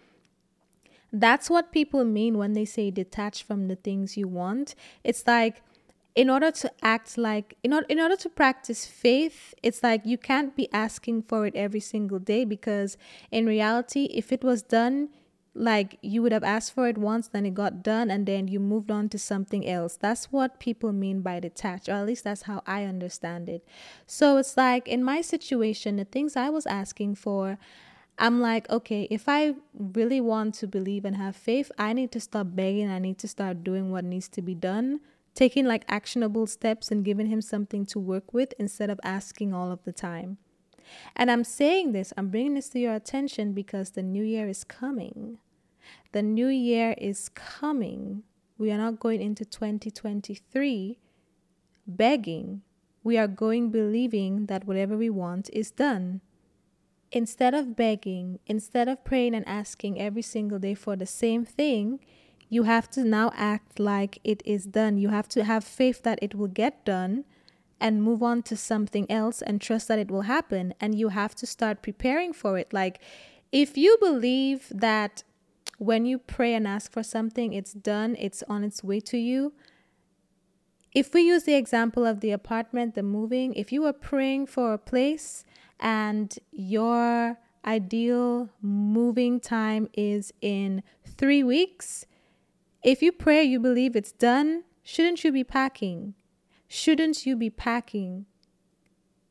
That's 1.14 1.50
what 1.50 1.72
people 1.72 2.06
mean 2.06 2.38
when 2.38 2.54
they 2.54 2.66
say 2.66 2.90
detach 2.90 3.44
from 3.44 3.68
the 3.68 3.76
things 3.76 4.18
you 4.18 4.28
want. 4.28 4.76
It's 5.04 5.28
like 5.28 5.62
in 6.16 6.30
order 6.30 6.52
to 6.52 6.72
act 6.82 7.18
like 7.18 7.56
in 7.64 7.74
order, 7.74 7.86
in 7.88 8.00
order 8.00 8.16
to 8.18 8.30
practice 8.30 8.86
faith 8.86 9.54
it's 9.64 9.82
like 9.82 10.06
you 10.06 10.18
can't 10.18 10.56
be 10.56 10.68
asking 10.74 11.22
for 11.22 11.46
it 11.46 11.56
every 11.56 11.80
single 11.80 12.20
day 12.20 12.44
because 12.44 12.98
in 13.32 13.46
reality 13.46 14.10
if 14.12 14.32
it 14.32 14.44
was 14.44 14.62
done 14.62 15.08
like 15.54 15.98
you 16.02 16.22
would 16.22 16.32
have 16.32 16.44
asked 16.44 16.74
for 16.74 16.88
it 16.88 16.98
once 16.98 17.28
then 17.28 17.46
it 17.46 17.54
got 17.54 17.84
done 17.84 18.10
and 18.10 18.26
then 18.26 18.48
you 18.48 18.60
moved 18.60 18.90
on 18.90 19.10
to 19.10 19.20
something 19.20 19.68
else. 19.68 19.98
That's 19.98 20.32
what 20.32 20.60
people 20.60 20.94
mean 20.94 21.22
by 21.22 21.40
detached 21.40 21.90
or 21.90 21.94
at 21.94 22.06
least 22.06 22.24
that's 22.24 22.44
how 22.44 22.64
i 22.66 22.86
understand 22.86 23.50
it. 23.50 23.66
So 24.06 24.38
it's 24.38 24.56
like 24.56 24.88
in 24.88 25.04
my 25.04 25.22
situation 25.22 25.98
the 25.98 26.06
things 26.06 26.36
i 26.36 26.50
was 26.50 26.66
asking 26.66 27.16
for 27.16 27.58
i'm 28.18 28.40
like 28.42 28.70
okay 28.70 29.08
if 29.10 29.28
i 29.28 29.54
really 29.74 30.22
want 30.22 30.54
to 30.54 30.68
believe 30.68 31.06
and 31.06 31.16
have 31.16 31.36
faith 31.36 31.72
i 31.78 31.94
need 31.94 32.12
to 32.12 32.20
stop 32.20 32.48
begging. 32.52 32.90
I 32.90 33.00
need 33.00 33.18
to 33.20 33.28
start 33.28 33.64
doing 33.64 33.92
what 33.92 34.06
needs 34.06 34.30
to 34.30 34.42
be 34.42 34.56
done 34.56 35.02
taking 35.36 35.66
like 35.66 35.86
actionable 35.88 36.48
steps 36.48 36.92
and 36.92 37.06
giving 37.06 37.28
him 37.28 37.42
something 37.42 37.86
to 37.86 38.00
work 38.00 38.34
with 38.34 38.54
instead 38.60 38.90
of 38.90 39.00
asking 39.04 39.54
all 39.54 39.72
of 39.72 39.84
the 39.84 39.94
time 39.94 40.38
and 41.16 41.32
I'm 41.32 41.44
saying 41.44 41.92
this, 41.92 42.14
I'm 42.18 42.30
bringing 42.30 42.56
this 42.56 42.70
to 42.70 42.80
your 42.80 42.96
attention 42.96 43.54
because 43.54 43.92
the 43.92 44.04
new 44.04 44.24
year 44.24 44.48
is 44.48 44.64
coming. 44.64 45.40
The 46.12 46.22
new 46.22 46.48
year 46.48 46.96
is 46.98 47.30
coming. 47.30 48.24
We 48.58 48.72
are 48.72 48.78
not 48.78 49.00
going 49.00 49.22
into 49.22 49.46
2023 49.46 51.00
begging. 51.88 52.62
We 53.04 53.18
are 53.18 53.28
going 53.28 53.72
believing 53.72 54.46
that 54.46 54.66
whatever 54.66 54.98
we 54.98 55.10
want 55.10 55.50
is 55.52 55.72
done. 55.72 56.22
Instead 57.12 57.54
of 57.54 57.76
begging, 57.76 58.40
instead 58.46 58.88
of 58.88 59.04
praying 59.04 59.36
and 59.36 59.48
asking 59.48 60.00
every 60.00 60.22
single 60.22 60.60
day 60.60 60.76
for 60.76 60.96
the 60.96 61.06
same 61.06 61.44
thing, 61.44 62.00
you 62.48 62.64
have 62.64 62.90
to 62.92 63.04
now 63.04 63.32
act 63.36 63.80
like 63.80 64.20
it 64.24 64.42
is 64.46 64.66
done. 64.66 64.98
You 64.98 65.10
have 65.10 65.28
to 65.30 65.44
have 65.44 65.64
faith 65.64 66.04
that 66.04 66.20
it 66.22 66.36
will 66.36 66.48
get 66.48 66.86
done 66.86 67.26
and 67.82 68.04
move 68.04 68.22
on 68.22 68.44
to 68.44 68.56
something 68.56 69.10
else 69.12 69.42
and 69.42 69.60
trust 69.60 69.88
that 69.90 70.00
it 70.00 70.12
will 70.12 70.22
happen. 70.22 70.74
And 70.80 70.98
you 70.98 71.10
have 71.10 71.36
to 71.36 71.48
start 71.48 71.82
preparing 71.82 72.32
for 72.32 72.58
it. 72.58 72.72
Like, 72.72 73.02
if 73.52 73.76
you 73.76 73.98
believe 74.00 74.68
that 74.70 75.24
when 75.80 76.06
you 76.06 76.20
pray 76.20 76.54
and 76.54 76.68
ask 76.68 76.94
for 76.94 77.02
something, 77.02 77.54
it's 77.54 77.74
done, 77.74 78.16
it's 78.20 78.44
on 78.48 78.64
its 78.64 78.84
way 78.84 79.00
to 79.02 79.18
you. 79.18 79.54
If 80.94 81.14
we 81.14 81.22
use 81.24 81.44
the 81.44 81.56
example 81.56 82.06
of 82.06 82.20
the 82.20 82.32
apartment, 82.32 82.96
the 82.96 83.04
moving, 83.04 83.54
if 83.56 83.72
you 83.72 83.82
were 83.82 83.94
praying 83.94 84.46
for 84.48 84.74
a 84.74 84.78
place 84.78 85.44
and 85.80 86.38
your 86.52 87.40
ideal 87.66 88.50
moving 88.62 89.40
time 89.40 89.90
is 89.94 90.32
in 90.42 90.84
three 91.06 91.44
weeks, 91.44 92.06
if 92.84 93.02
you 93.02 93.12
pray, 93.12 93.44
you 93.44 93.60
believe 93.60 93.96
it's 93.96 94.12
done, 94.12 94.64
shouldn't 94.84 95.24
you 95.24 95.32
be 95.32 95.44
packing? 95.44 96.14
Shouldn't 96.74 97.26
you 97.26 97.36
be 97.36 97.50
packing? 97.50 98.28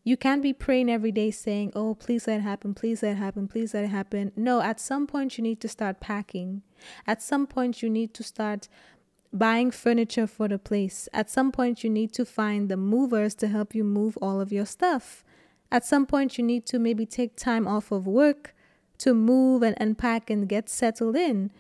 You 0.05 0.19
can't 0.19 0.43
be 0.43 0.53
praying 0.53 0.91
every 0.91 1.11
day 1.11 1.31
saying, 1.31 1.73
Oh, 1.75 1.95
please 1.95 2.27
let 2.27 2.41
it 2.41 2.43
happen, 2.43 2.75
please 2.75 3.03
let 3.03 3.13
it 3.13 3.17
happen, 3.17 3.49
please 3.49 3.73
let 3.73 3.85
it 3.85 3.89
happen. 3.89 4.31
No, 4.37 4.61
at 4.61 4.79
some 4.79 5.07
point 5.07 5.39
you 5.39 5.43
need 5.43 5.59
to 5.63 5.69
start 5.69 6.01
packing. 6.01 6.61
At 7.07 7.23
some 7.23 7.47
point 7.47 7.83
you 7.83 7.89
need 7.89 8.13
to 8.13 8.23
start 8.23 8.69
buying 9.33 9.71
furniture 9.71 10.27
for 10.27 10.49
the 10.49 10.59
place. 10.59 11.09
At 11.15 11.31
some 11.31 11.51
point 11.51 11.83
you 11.83 11.89
need 11.89 12.13
to 12.13 12.27
find 12.27 12.69
the 12.69 12.77
movers 12.77 13.35
to 13.37 13.49
help 13.49 13.75
you 13.75 13.85
move 13.85 14.19
all 14.21 14.39
of 14.39 14.53
your 14.53 14.67
stuff. 14.67 15.25
At 15.73 15.87
some 15.87 16.05
point 16.05 16.37
you 16.37 16.45
need 16.45 16.67
to 16.67 16.79
maybe 16.79 17.07
take 17.07 17.37
time 17.37 17.67
off 17.67 17.91
of 17.91 18.07
work 18.07 18.55
to 18.99 19.15
move 19.15 19.63
and 19.63 19.79
unpack 19.81 20.29
and 20.29 20.47
get 20.47 20.69
settled 20.69 21.17
in. 21.17 21.53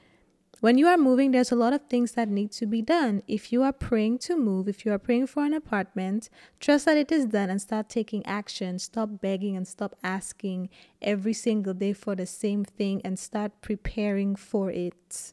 When 0.61 0.77
you 0.77 0.89
are 0.89 0.99
moving, 0.99 1.31
there's 1.31 1.53
a 1.53 1.57
lot 1.57 1.73
of 1.73 1.87
things 1.89 2.13
that 2.13 2.29
need 2.29 2.53
to 2.53 2.67
be 2.67 2.83
done. 2.83 3.23
If 3.27 3.51
you 3.51 3.63
are 3.63 3.73
praying 3.73 4.19
to 4.19 4.37
move, 4.37 4.69
if 4.69 4.85
you 4.85 4.93
are 4.93 4.99
praying 4.99 5.29
for 5.29 5.43
an 5.43 5.55
apartment, 5.55 6.29
trust 6.61 6.85
that 6.85 6.99
it 6.99 7.11
is 7.11 7.25
done 7.25 7.49
and 7.49 7.63
start 7.63 7.89
taking 7.89 8.25
action. 8.27 8.79
Stop 8.79 9.23
begging 9.23 9.57
and 9.57 9.67
stop 9.67 9.97
asking 10.05 10.69
every 11.01 11.33
single 11.33 11.73
day 11.73 11.95
for 11.95 12.15
the 12.15 12.27
same 12.27 12.67
thing 12.67 13.01
and 13.05 13.19
start 13.19 13.53
preparing 13.63 14.37
for 14.37 14.71
it. 14.71 15.33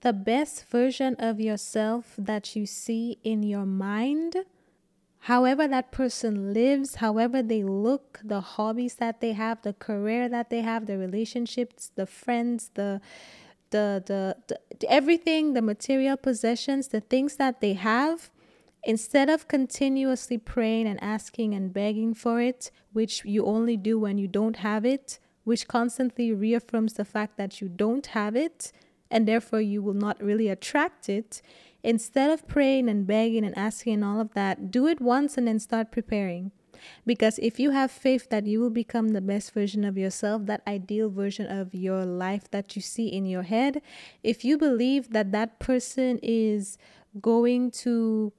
The 0.00 0.14
best 0.14 0.64
version 0.64 1.14
of 1.18 1.38
yourself 1.38 2.14
that 2.16 2.56
you 2.56 2.64
see 2.64 3.18
in 3.22 3.42
your 3.42 3.66
mind 3.66 4.34
however 5.24 5.68
that 5.68 5.92
person 5.92 6.54
lives, 6.54 6.96
however 6.96 7.42
they 7.42 7.62
look, 7.62 8.20
the 8.24 8.40
hobbies 8.40 8.94
that 8.94 9.20
they 9.20 9.32
have, 9.32 9.60
the 9.62 9.74
career 9.74 10.28
that 10.28 10.48
they 10.48 10.62
have, 10.62 10.86
the 10.86 10.96
relationships, 10.96 11.90
the 11.94 12.06
friends, 12.06 12.70
the 12.74 13.00
the, 13.70 14.02
the, 14.06 14.36
the 14.78 14.90
everything, 14.90 15.54
the 15.54 15.62
material 15.62 16.16
possessions, 16.16 16.88
the 16.88 17.00
things 17.00 17.36
that 17.36 17.60
they 17.60 17.74
have, 17.74 18.30
instead 18.84 19.28
of 19.28 19.48
continuously 19.48 20.38
praying 20.38 20.86
and 20.86 21.02
asking 21.02 21.54
and 21.54 21.72
begging 21.72 22.14
for 22.14 22.40
it, 22.40 22.70
which 22.92 23.24
you 23.24 23.44
only 23.44 23.76
do 23.76 23.98
when 23.98 24.18
you 24.18 24.28
don't 24.28 24.56
have 24.56 24.84
it, 24.84 25.18
which 25.44 25.68
constantly 25.68 26.32
reaffirms 26.32 26.94
the 26.94 27.04
fact 27.04 27.36
that 27.36 27.60
you 27.60 27.68
don't 27.68 28.06
have 28.06 28.36
it, 28.36 28.72
and 29.10 29.26
therefore 29.26 29.60
you 29.60 29.82
will 29.82 29.94
not 29.94 30.22
really 30.22 30.48
attract 30.48 31.08
it. 31.08 31.42
Instead 31.82 32.30
of 32.30 32.46
praying 32.46 32.88
and 32.88 33.06
begging 33.06 33.44
and 33.44 33.56
asking 33.56 33.94
and 33.94 34.04
all 34.04 34.20
of 34.20 34.34
that, 34.34 34.70
do 34.70 34.86
it 34.86 35.00
once 35.00 35.36
and 35.36 35.48
then 35.48 35.58
start 35.58 35.90
preparing. 35.90 36.52
Because 37.06 37.38
if 37.38 37.58
you 37.58 37.70
have 37.70 37.90
faith 37.90 38.28
that 38.30 38.46
you 38.46 38.60
will 38.60 38.70
become 38.70 39.08
the 39.08 39.20
best 39.20 39.52
version 39.52 39.84
of 39.84 39.96
yourself, 39.98 40.46
that 40.46 40.62
ideal 40.66 41.10
version 41.10 41.46
of 41.46 41.74
your 41.74 42.04
life 42.04 42.50
that 42.50 42.76
you 42.76 42.82
see 42.82 43.08
in 43.08 43.26
your 43.26 43.42
head, 43.42 43.82
if 44.22 44.44
you 44.44 44.58
believe 44.58 45.10
that 45.10 45.32
that 45.32 45.58
person 45.58 46.18
is 46.22 46.78
going 47.20 47.70
to 47.70 48.32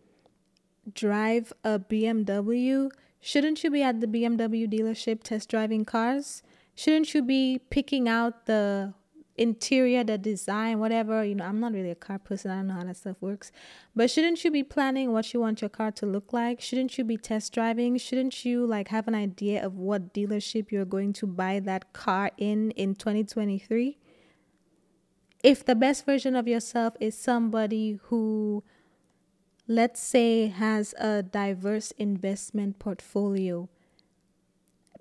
drive 0.94 1.54
a 1.64 1.80
BMW, 1.80 2.90
shouldn't 3.20 3.64
you 3.64 3.70
be 3.70 3.84
at 3.84 4.02
the 4.02 4.08
BMW 4.08 4.72
dealership 4.72 5.24
test 5.24 5.50
driving 5.50 5.86
cars? 5.86 6.44
Shouldn't 6.76 7.14
you 7.14 7.22
be 7.22 7.60
picking 7.70 8.08
out 8.08 8.46
the 8.46 8.94
interior, 9.42 10.04
the 10.04 10.18
design, 10.18 10.80
whatever. 10.80 11.24
You 11.24 11.36
know, 11.36 11.46
I'm 11.46 11.60
not 11.60 11.74
really 11.74 11.92
a 11.92 11.96
car 11.96 12.20
person. 12.20 12.52
I 12.52 12.56
don't 12.58 12.68
know 12.68 12.76
how 12.76 12.84
that 12.84 12.98
stuff 12.98 13.18
works. 13.22 13.52
But 13.96 14.12
shouldn't 14.12 14.44
you 14.44 14.52
be 14.52 14.64
planning 14.64 15.12
what 15.12 15.34
you 15.34 15.40
want 15.40 15.62
your 15.62 15.70
car 15.70 15.92
to 15.92 16.06
look 16.06 16.32
like? 16.32 16.62
Shouldn't 16.62 16.98
you 16.98 17.04
be 17.04 17.18
test 17.18 17.54
driving? 17.54 17.98
Shouldn't 17.98 18.46
you 18.46 18.66
like 18.66 18.90
have 18.90 19.08
an 19.08 19.16
idea 19.16 19.66
of 19.66 19.78
what 19.78 20.14
dealership 20.14 20.72
you're 20.72 20.86
going 20.86 21.14
to 21.14 21.28
buy 21.28 21.60
that 21.60 21.94
car 21.94 22.32
in 22.38 22.72
in 22.72 22.96
2023? 22.96 23.98
If 25.44 25.66
the 25.66 25.76
best 25.76 26.06
version 26.06 26.36
of 26.36 26.48
yourself 26.48 26.94
is 27.00 27.18
somebody 27.18 28.00
who 28.04 28.64
let's 29.68 30.02
say 30.02 30.48
has 30.48 30.94
a 31.00 31.24
diverse 31.24 31.92
investment 31.92 32.78
portfolio, 32.78 33.70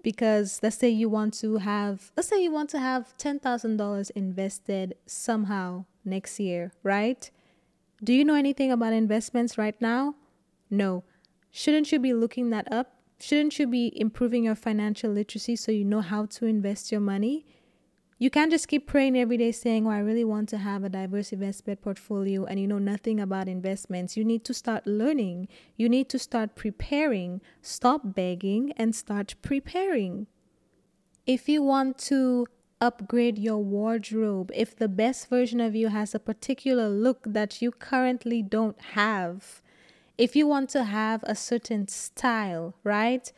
because 0.02 0.60
let's 0.62 0.76
say 0.76 0.88
you 0.88 1.08
want 1.08 1.34
to 1.34 1.58
have 1.58 2.12
let's 2.16 2.28
say 2.28 2.42
you 2.42 2.50
want 2.50 2.70
to 2.70 2.78
have 2.78 3.14
$10,000 3.18 4.10
invested 4.12 4.94
somehow 5.06 5.84
next 6.04 6.40
year, 6.40 6.72
right? 6.82 7.30
Do 8.02 8.12
you 8.12 8.24
know 8.24 8.34
anything 8.34 8.72
about 8.72 8.92
investments 8.92 9.58
right 9.58 9.78
now? 9.80 10.14
No. 10.70 11.04
Shouldn't 11.50 11.92
you 11.92 11.98
be 11.98 12.14
looking 12.14 12.50
that 12.50 12.72
up? 12.72 12.94
Shouldn't 13.18 13.58
you 13.58 13.66
be 13.66 13.92
improving 13.94 14.44
your 14.44 14.54
financial 14.54 15.10
literacy 15.10 15.56
so 15.56 15.72
you 15.72 15.84
know 15.84 16.00
how 16.00 16.26
to 16.26 16.46
invest 16.46 16.90
your 16.90 17.02
money? 17.02 17.44
You 18.20 18.28
can't 18.28 18.50
just 18.50 18.68
keep 18.68 18.86
praying 18.86 19.16
every 19.16 19.38
day 19.38 19.50
saying, 19.50 19.86
Oh, 19.86 19.90
I 19.90 19.98
really 19.98 20.24
want 20.24 20.50
to 20.50 20.58
have 20.58 20.84
a 20.84 20.90
diverse 20.90 21.32
investment 21.32 21.80
portfolio 21.80 22.44
and 22.44 22.60
you 22.60 22.66
know 22.66 22.78
nothing 22.78 23.18
about 23.18 23.48
investments. 23.48 24.14
You 24.14 24.24
need 24.26 24.44
to 24.44 24.52
start 24.52 24.86
learning. 24.86 25.48
You 25.78 25.88
need 25.88 26.10
to 26.10 26.18
start 26.18 26.54
preparing. 26.54 27.40
Stop 27.62 28.14
begging 28.14 28.72
and 28.76 28.94
start 28.94 29.36
preparing. 29.40 30.26
If 31.26 31.48
you 31.48 31.62
want 31.62 31.96
to 32.10 32.46
upgrade 32.78 33.38
your 33.38 33.64
wardrobe, 33.64 34.52
if 34.54 34.76
the 34.76 34.88
best 34.88 35.30
version 35.30 35.58
of 35.58 35.74
you 35.74 35.88
has 35.88 36.14
a 36.14 36.18
particular 36.18 36.90
look 36.90 37.24
that 37.24 37.62
you 37.62 37.70
currently 37.70 38.42
don't 38.42 38.78
have, 38.92 39.62
if 40.18 40.36
you 40.36 40.46
want 40.46 40.68
to 40.70 40.84
have 40.84 41.22
a 41.22 41.34
certain 41.34 41.88
style, 41.88 42.74
right? 42.84 43.32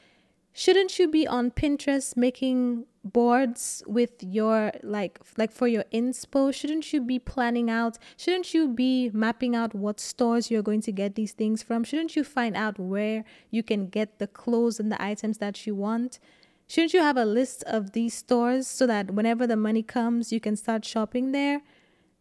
Shouldn't 0.52 0.98
you 0.98 1.06
be 1.06 1.24
on 1.24 1.52
Pinterest 1.52 2.16
making 2.16 2.86
boards 3.04 3.82
with 3.86 4.12
your 4.22 4.70
like 4.82 5.18
like 5.36 5.50
for 5.50 5.66
your 5.66 5.82
inspo 5.92 6.54
shouldn't 6.54 6.92
you 6.92 7.00
be 7.00 7.18
planning 7.18 7.68
out 7.68 7.98
shouldn't 8.16 8.54
you 8.54 8.68
be 8.68 9.10
mapping 9.12 9.56
out 9.56 9.74
what 9.74 9.98
stores 9.98 10.50
you're 10.50 10.62
going 10.62 10.80
to 10.80 10.92
get 10.92 11.14
these 11.14 11.32
things 11.32 11.62
from? 11.62 11.84
Shouldn't 11.84 12.16
you 12.16 12.24
find 12.24 12.56
out 12.56 12.78
where 12.78 13.24
you 13.50 13.62
can 13.62 13.88
get 13.88 14.18
the 14.18 14.26
clothes 14.26 14.78
and 14.78 14.90
the 14.90 15.02
items 15.02 15.38
that 15.38 15.66
you 15.66 15.74
want? 15.74 16.18
Shouldn't 16.66 16.94
you 16.94 17.00
have 17.00 17.16
a 17.16 17.24
list 17.24 17.64
of 17.64 17.92
these 17.92 18.14
stores 18.14 18.66
so 18.66 18.86
that 18.86 19.10
whenever 19.10 19.46
the 19.46 19.56
money 19.56 19.82
comes 19.82 20.32
you 20.32 20.40
can 20.40 20.56
start 20.56 20.84
shopping 20.84 21.32
there? 21.32 21.62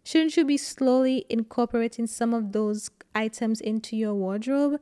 Shouldn't 0.04 0.36
you 0.36 0.46
be 0.46 0.58
slowly 0.58 1.26
incorporating 1.30 2.08
some 2.08 2.34
of 2.34 2.52
those 2.52 2.90
items 3.14 3.62
into 3.62 3.96
your 3.96 4.16
wardrobe 4.16 4.80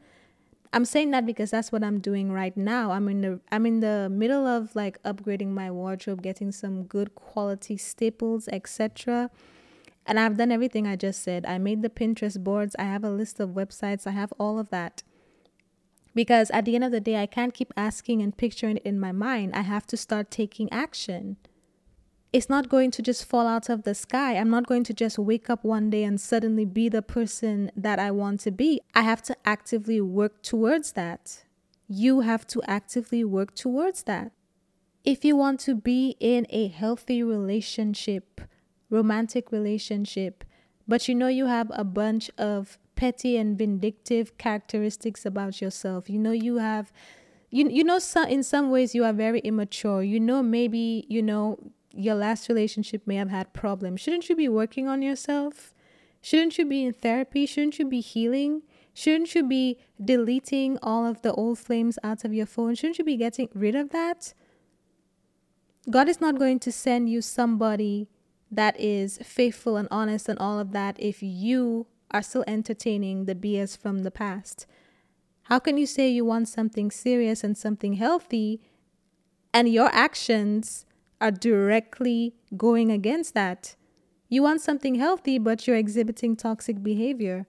I'm 0.71 0.85
saying 0.85 1.11
that 1.11 1.25
because 1.25 1.49
that's 1.49 1.71
what 1.71 1.83
I'm 1.83 1.99
doing 1.99 2.31
right 2.31 2.55
now. 2.55 2.91
I'm 2.91 3.09
in 3.09 3.21
the 3.21 3.39
I'm 3.51 3.65
in 3.65 3.79
the 3.79 4.07
middle 4.11 4.45
of 4.45 4.75
like 4.75 5.01
upgrading 5.03 5.49
my 5.49 5.71
wardrobe, 5.71 6.21
getting 6.21 6.51
some 6.51 6.83
good 6.83 7.15
quality 7.15 7.75
staples, 7.77 8.47
etc. 8.51 9.31
And 10.05 10.19
I've 10.19 10.37
done 10.37 10.51
everything 10.51 10.87
I 10.87 10.95
just 10.95 11.23
said. 11.23 11.45
I 11.45 11.57
made 11.57 11.81
the 11.81 11.89
Pinterest 11.89 12.43
boards, 12.43 12.75
I 12.77 12.83
have 12.83 13.03
a 13.03 13.09
list 13.09 13.39
of 13.39 13.49
websites, 13.49 14.05
I 14.05 14.11
have 14.11 14.33
all 14.39 14.59
of 14.59 14.69
that. 14.69 15.03
Because 16.15 16.49
at 16.51 16.65
the 16.65 16.75
end 16.75 16.83
of 16.83 16.91
the 16.91 16.99
day, 16.99 17.21
I 17.21 17.27
can't 17.27 17.53
keep 17.53 17.71
asking 17.77 18.21
and 18.21 18.35
picturing 18.35 18.77
it 18.77 18.83
in 18.83 18.99
my 18.99 19.11
mind. 19.11 19.53
I 19.55 19.61
have 19.61 19.85
to 19.87 19.97
start 19.97 20.31
taking 20.31 20.71
action. 20.71 21.37
It's 22.31 22.49
not 22.49 22.69
going 22.69 22.91
to 22.91 23.01
just 23.01 23.25
fall 23.25 23.47
out 23.47 23.69
of 23.69 23.83
the 23.83 23.95
sky. 23.95 24.37
I'm 24.37 24.51
not 24.51 24.67
going 24.67 24.83
to 24.83 24.93
just 24.93 25.17
wake 25.17 25.49
up 25.49 25.63
one 25.63 25.89
day 25.89 26.03
and 26.03 26.21
suddenly 26.21 26.63
be 26.63 26.87
the 26.87 27.01
person 27.01 27.71
that 27.75 27.97
I 27.97 28.11
want 28.11 28.41
to 28.41 28.51
be. 28.51 28.81
I 28.93 29.01
have 29.01 29.23
to 29.23 29.35
actively 29.45 29.99
work 29.99 30.43
towards 30.43 30.91
that. 30.91 31.43
You 31.87 32.21
have 32.21 32.45
to 32.47 32.61
actively 32.67 33.23
work 33.23 33.55
towards 33.55 34.03
that. 34.03 34.31
If 35.03 35.25
you 35.25 35.35
want 35.35 35.59
to 35.61 35.73
be 35.73 36.15
in 36.19 36.45
a 36.51 36.67
healthy 36.67 37.23
relationship, 37.23 38.41
romantic 38.91 39.51
relationship, 39.51 40.43
but 40.87 41.07
you 41.07 41.15
know 41.15 41.27
you 41.27 41.47
have 41.47 41.71
a 41.73 41.83
bunch 41.83 42.29
of 42.37 42.77
petty 42.95 43.37
and 43.37 43.57
vindictive 43.57 44.37
characteristics 44.37 45.25
about 45.25 45.61
yourself. 45.61 46.09
You 46.09 46.19
know 46.19 46.31
you 46.31 46.57
have 46.57 46.91
you 47.49 47.67
you 47.69 47.83
know 47.83 47.97
some 47.97 48.27
in 48.27 48.43
some 48.43 48.69
ways 48.69 48.93
you 48.93 49.03
are 49.03 49.13
very 49.13 49.39
immature. 49.39 50.03
You 50.03 50.19
know 50.19 50.43
maybe, 50.43 51.05
you 51.07 51.23
know, 51.23 51.57
your 51.93 52.15
last 52.15 52.49
relationship 52.49 53.05
may 53.05 53.15
have 53.15 53.29
had 53.29 53.53
problems. 53.53 54.01
Shouldn't 54.01 54.29
you 54.29 54.35
be 54.35 54.49
working 54.49 54.87
on 54.87 55.01
yourself? 55.01 55.73
Shouldn't 56.21 56.57
you 56.57 56.65
be 56.65 56.83
in 56.83 56.93
therapy? 56.93 57.45
Shouldn't 57.45 57.79
you 57.79 57.85
be 57.85 58.01
healing? 58.01 58.63
Shouldn't 58.93 59.33
you 59.33 59.47
be 59.47 59.77
deleting 60.03 60.77
all 60.83 61.05
of 61.05 61.21
the 61.21 61.33
old 61.33 61.59
flames 61.59 61.97
out 62.03 62.25
of 62.25 62.33
your 62.33 62.45
phone? 62.45 62.75
Shouldn't 62.75 62.99
you 62.99 63.05
be 63.05 63.17
getting 63.17 63.49
rid 63.53 63.75
of 63.75 63.91
that? 63.91 64.33
God 65.89 66.09
is 66.09 66.19
not 66.19 66.37
going 66.37 66.59
to 66.59 66.71
send 66.71 67.09
you 67.09 67.21
somebody 67.21 68.09
that 68.51 68.79
is 68.79 69.17
faithful 69.23 69.77
and 69.77 69.87
honest 69.89 70.27
and 70.27 70.37
all 70.39 70.59
of 70.59 70.71
that 70.71 70.95
if 70.99 71.23
you 71.23 71.87
are 72.11 72.21
still 72.21 72.43
entertaining 72.47 73.25
the 73.25 73.35
BS 73.35 73.77
from 73.77 73.99
the 73.99 74.11
past. 74.11 74.65
How 75.43 75.59
can 75.59 75.77
you 75.77 75.85
say 75.85 76.09
you 76.09 76.25
want 76.25 76.47
something 76.47 76.91
serious 76.91 77.43
and 77.43 77.57
something 77.57 77.93
healthy 77.93 78.61
and 79.53 79.69
your 79.69 79.89
actions 79.93 80.85
are 81.21 81.31
directly 81.31 82.35
going 82.55 82.91
against 82.91 83.33
that? 83.33 83.75
You 84.29 84.43
want 84.43 84.61
something 84.61 84.95
healthy 84.95 85.37
but 85.37 85.65
you're 85.67 85.75
exhibiting 85.75 86.35
toxic 86.35 86.83
behavior. 86.83 87.47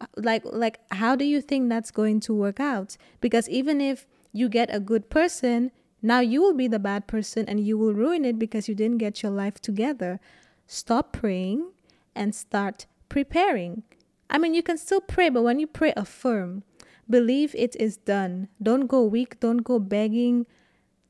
Uh, 0.00 0.06
like 0.16 0.42
like 0.44 0.80
how 0.92 1.16
do 1.16 1.24
you 1.24 1.40
think 1.40 1.68
that's 1.68 1.90
going 1.90 2.20
to 2.20 2.34
work 2.34 2.60
out? 2.60 2.96
Because 3.20 3.48
even 3.48 3.80
if 3.80 4.06
you 4.32 4.48
get 4.48 4.74
a 4.74 4.80
good 4.80 5.10
person, 5.10 5.72
now 6.02 6.20
you 6.20 6.40
will 6.40 6.54
be 6.54 6.68
the 6.68 6.78
bad 6.78 7.06
person 7.06 7.44
and 7.48 7.60
you 7.60 7.76
will 7.76 7.92
ruin 7.92 8.24
it 8.24 8.38
because 8.38 8.68
you 8.68 8.74
didn't 8.74 8.98
get 8.98 9.22
your 9.22 9.32
life 9.32 9.60
together. 9.60 10.20
Stop 10.66 11.12
praying 11.12 11.72
and 12.14 12.34
start 12.34 12.86
preparing. 13.08 13.82
I 14.30 14.38
mean, 14.38 14.54
you 14.54 14.62
can 14.62 14.78
still 14.78 15.00
pray, 15.00 15.28
but 15.28 15.42
when 15.42 15.58
you 15.58 15.66
pray, 15.66 15.92
affirm. 15.96 16.62
Believe 17.08 17.54
it 17.58 17.74
is 17.76 17.96
done. 17.96 18.48
Don't 18.62 18.86
go 18.86 19.02
weak. 19.02 19.40
Don't 19.40 19.64
go 19.64 19.80
begging. 19.80 20.46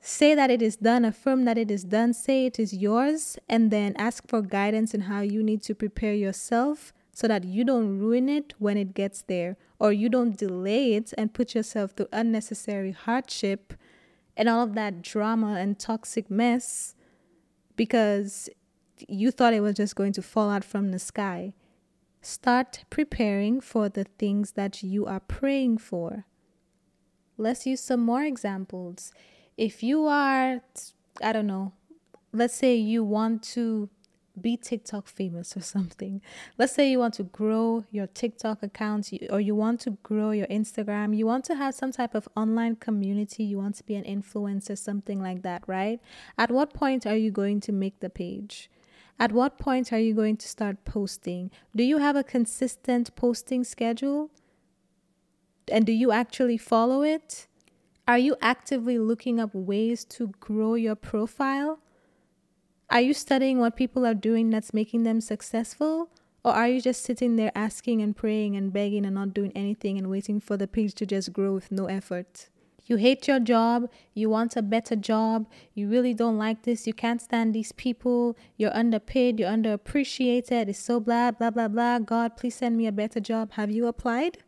Say 0.00 0.34
that 0.34 0.50
it 0.50 0.62
is 0.62 0.76
done. 0.76 1.04
Affirm 1.04 1.44
that 1.44 1.58
it 1.58 1.70
is 1.70 1.84
done. 1.84 2.14
Say 2.14 2.46
it 2.46 2.58
is 2.58 2.72
yours. 2.72 3.38
And 3.48 3.70
then 3.70 3.94
ask 3.98 4.26
for 4.26 4.40
guidance 4.40 4.94
in 4.94 5.02
how 5.02 5.20
you 5.20 5.42
need 5.42 5.62
to 5.64 5.74
prepare 5.74 6.14
yourself 6.14 6.92
so 7.12 7.28
that 7.28 7.44
you 7.44 7.64
don't 7.64 7.98
ruin 7.98 8.28
it 8.28 8.54
when 8.58 8.78
it 8.78 8.94
gets 8.94 9.22
there 9.22 9.56
or 9.78 9.92
you 9.92 10.08
don't 10.08 10.38
delay 10.38 10.94
it 10.94 11.12
and 11.18 11.34
put 11.34 11.54
yourself 11.54 11.92
through 11.92 12.08
unnecessary 12.12 12.92
hardship 12.92 13.74
and 14.36 14.48
all 14.48 14.62
of 14.62 14.74
that 14.74 15.02
drama 15.02 15.56
and 15.58 15.78
toxic 15.78 16.30
mess 16.30 16.94
because 17.76 18.48
you 19.08 19.30
thought 19.30 19.52
it 19.52 19.60
was 19.60 19.74
just 19.74 19.96
going 19.96 20.12
to 20.12 20.22
fall 20.22 20.50
out 20.50 20.64
from 20.64 20.92
the 20.92 20.98
sky. 20.98 21.52
Start 22.22 22.84
preparing 22.90 23.60
for 23.60 23.88
the 23.88 24.04
things 24.18 24.52
that 24.52 24.82
you 24.82 25.06
are 25.06 25.20
praying 25.20 25.78
for. 25.78 26.24
Let's 27.36 27.66
use 27.66 27.80
some 27.80 28.00
more 28.00 28.22
examples. 28.22 29.12
If 29.60 29.82
you 29.82 30.06
are, 30.06 30.62
I 31.22 31.32
don't 31.34 31.46
know, 31.46 31.74
let's 32.32 32.54
say 32.54 32.76
you 32.76 33.04
want 33.04 33.42
to 33.56 33.90
be 34.40 34.56
TikTok 34.56 35.06
famous 35.06 35.54
or 35.54 35.60
something. 35.76 36.22
Let's 36.56 36.72
say 36.72 36.90
you 36.90 36.98
want 36.98 37.12
to 37.14 37.24
grow 37.24 37.84
your 37.90 38.06
TikTok 38.06 38.62
account 38.62 39.10
or 39.28 39.38
you 39.38 39.54
want 39.54 39.80
to 39.80 39.98
grow 40.02 40.30
your 40.30 40.46
Instagram. 40.46 41.14
You 41.14 41.26
want 41.26 41.44
to 41.44 41.56
have 41.56 41.74
some 41.74 41.92
type 41.92 42.14
of 42.14 42.26
online 42.34 42.76
community. 42.76 43.44
You 43.44 43.58
want 43.58 43.74
to 43.74 43.84
be 43.84 43.96
an 43.96 44.04
influencer, 44.04 44.78
something 44.78 45.20
like 45.20 45.42
that, 45.42 45.62
right? 45.66 46.00
At 46.38 46.50
what 46.50 46.72
point 46.72 47.06
are 47.06 47.16
you 47.16 47.30
going 47.30 47.60
to 47.60 47.70
make 47.70 48.00
the 48.00 48.08
page? 48.08 48.70
At 49.18 49.30
what 49.30 49.58
point 49.58 49.92
are 49.92 49.98
you 49.98 50.14
going 50.14 50.38
to 50.38 50.48
start 50.48 50.86
posting? 50.86 51.50
Do 51.76 51.84
you 51.84 51.98
have 51.98 52.16
a 52.16 52.24
consistent 52.24 53.14
posting 53.14 53.64
schedule? 53.64 54.30
And 55.70 55.84
do 55.84 55.92
you 55.92 56.12
actually 56.12 56.56
follow 56.56 57.02
it? 57.02 57.46
Are 58.10 58.18
you 58.18 58.34
actively 58.42 58.98
looking 58.98 59.38
up 59.38 59.54
ways 59.54 60.04
to 60.06 60.32
grow 60.40 60.74
your 60.74 60.96
profile? 60.96 61.78
Are 62.90 63.00
you 63.00 63.14
studying 63.14 63.60
what 63.60 63.76
people 63.76 64.04
are 64.04 64.14
doing 64.14 64.50
that's 64.50 64.74
making 64.74 65.04
them 65.04 65.20
successful? 65.20 66.10
Or 66.44 66.52
are 66.52 66.66
you 66.66 66.80
just 66.80 67.04
sitting 67.04 67.36
there 67.36 67.52
asking 67.54 68.02
and 68.02 68.16
praying 68.16 68.56
and 68.56 68.72
begging 68.72 69.06
and 69.06 69.14
not 69.14 69.32
doing 69.32 69.52
anything 69.54 69.96
and 69.96 70.10
waiting 70.10 70.40
for 70.40 70.56
the 70.56 70.66
page 70.66 70.94
to 70.94 71.06
just 71.06 71.32
grow 71.32 71.54
with 71.54 71.70
no 71.70 71.86
effort? 71.86 72.48
You 72.84 72.96
hate 72.96 73.28
your 73.28 73.38
job, 73.38 73.88
you 74.12 74.28
want 74.28 74.56
a 74.56 74.62
better 74.62 74.96
job, 74.96 75.48
you 75.74 75.88
really 75.88 76.12
don't 76.12 76.36
like 76.36 76.64
this, 76.64 76.88
you 76.88 76.92
can't 76.92 77.22
stand 77.22 77.54
these 77.54 77.70
people, 77.70 78.36
you're 78.56 78.76
underpaid, 78.76 79.38
you're 79.38 79.52
underappreciated, 79.52 80.68
it's 80.68 80.80
so 80.80 80.98
blah, 80.98 81.30
blah, 81.30 81.50
blah, 81.50 81.68
blah. 81.68 82.00
God, 82.00 82.36
please 82.36 82.56
send 82.56 82.76
me 82.76 82.88
a 82.88 82.92
better 82.92 83.20
job. 83.20 83.52
Have 83.52 83.70
you 83.70 83.86
applied? 83.86 84.38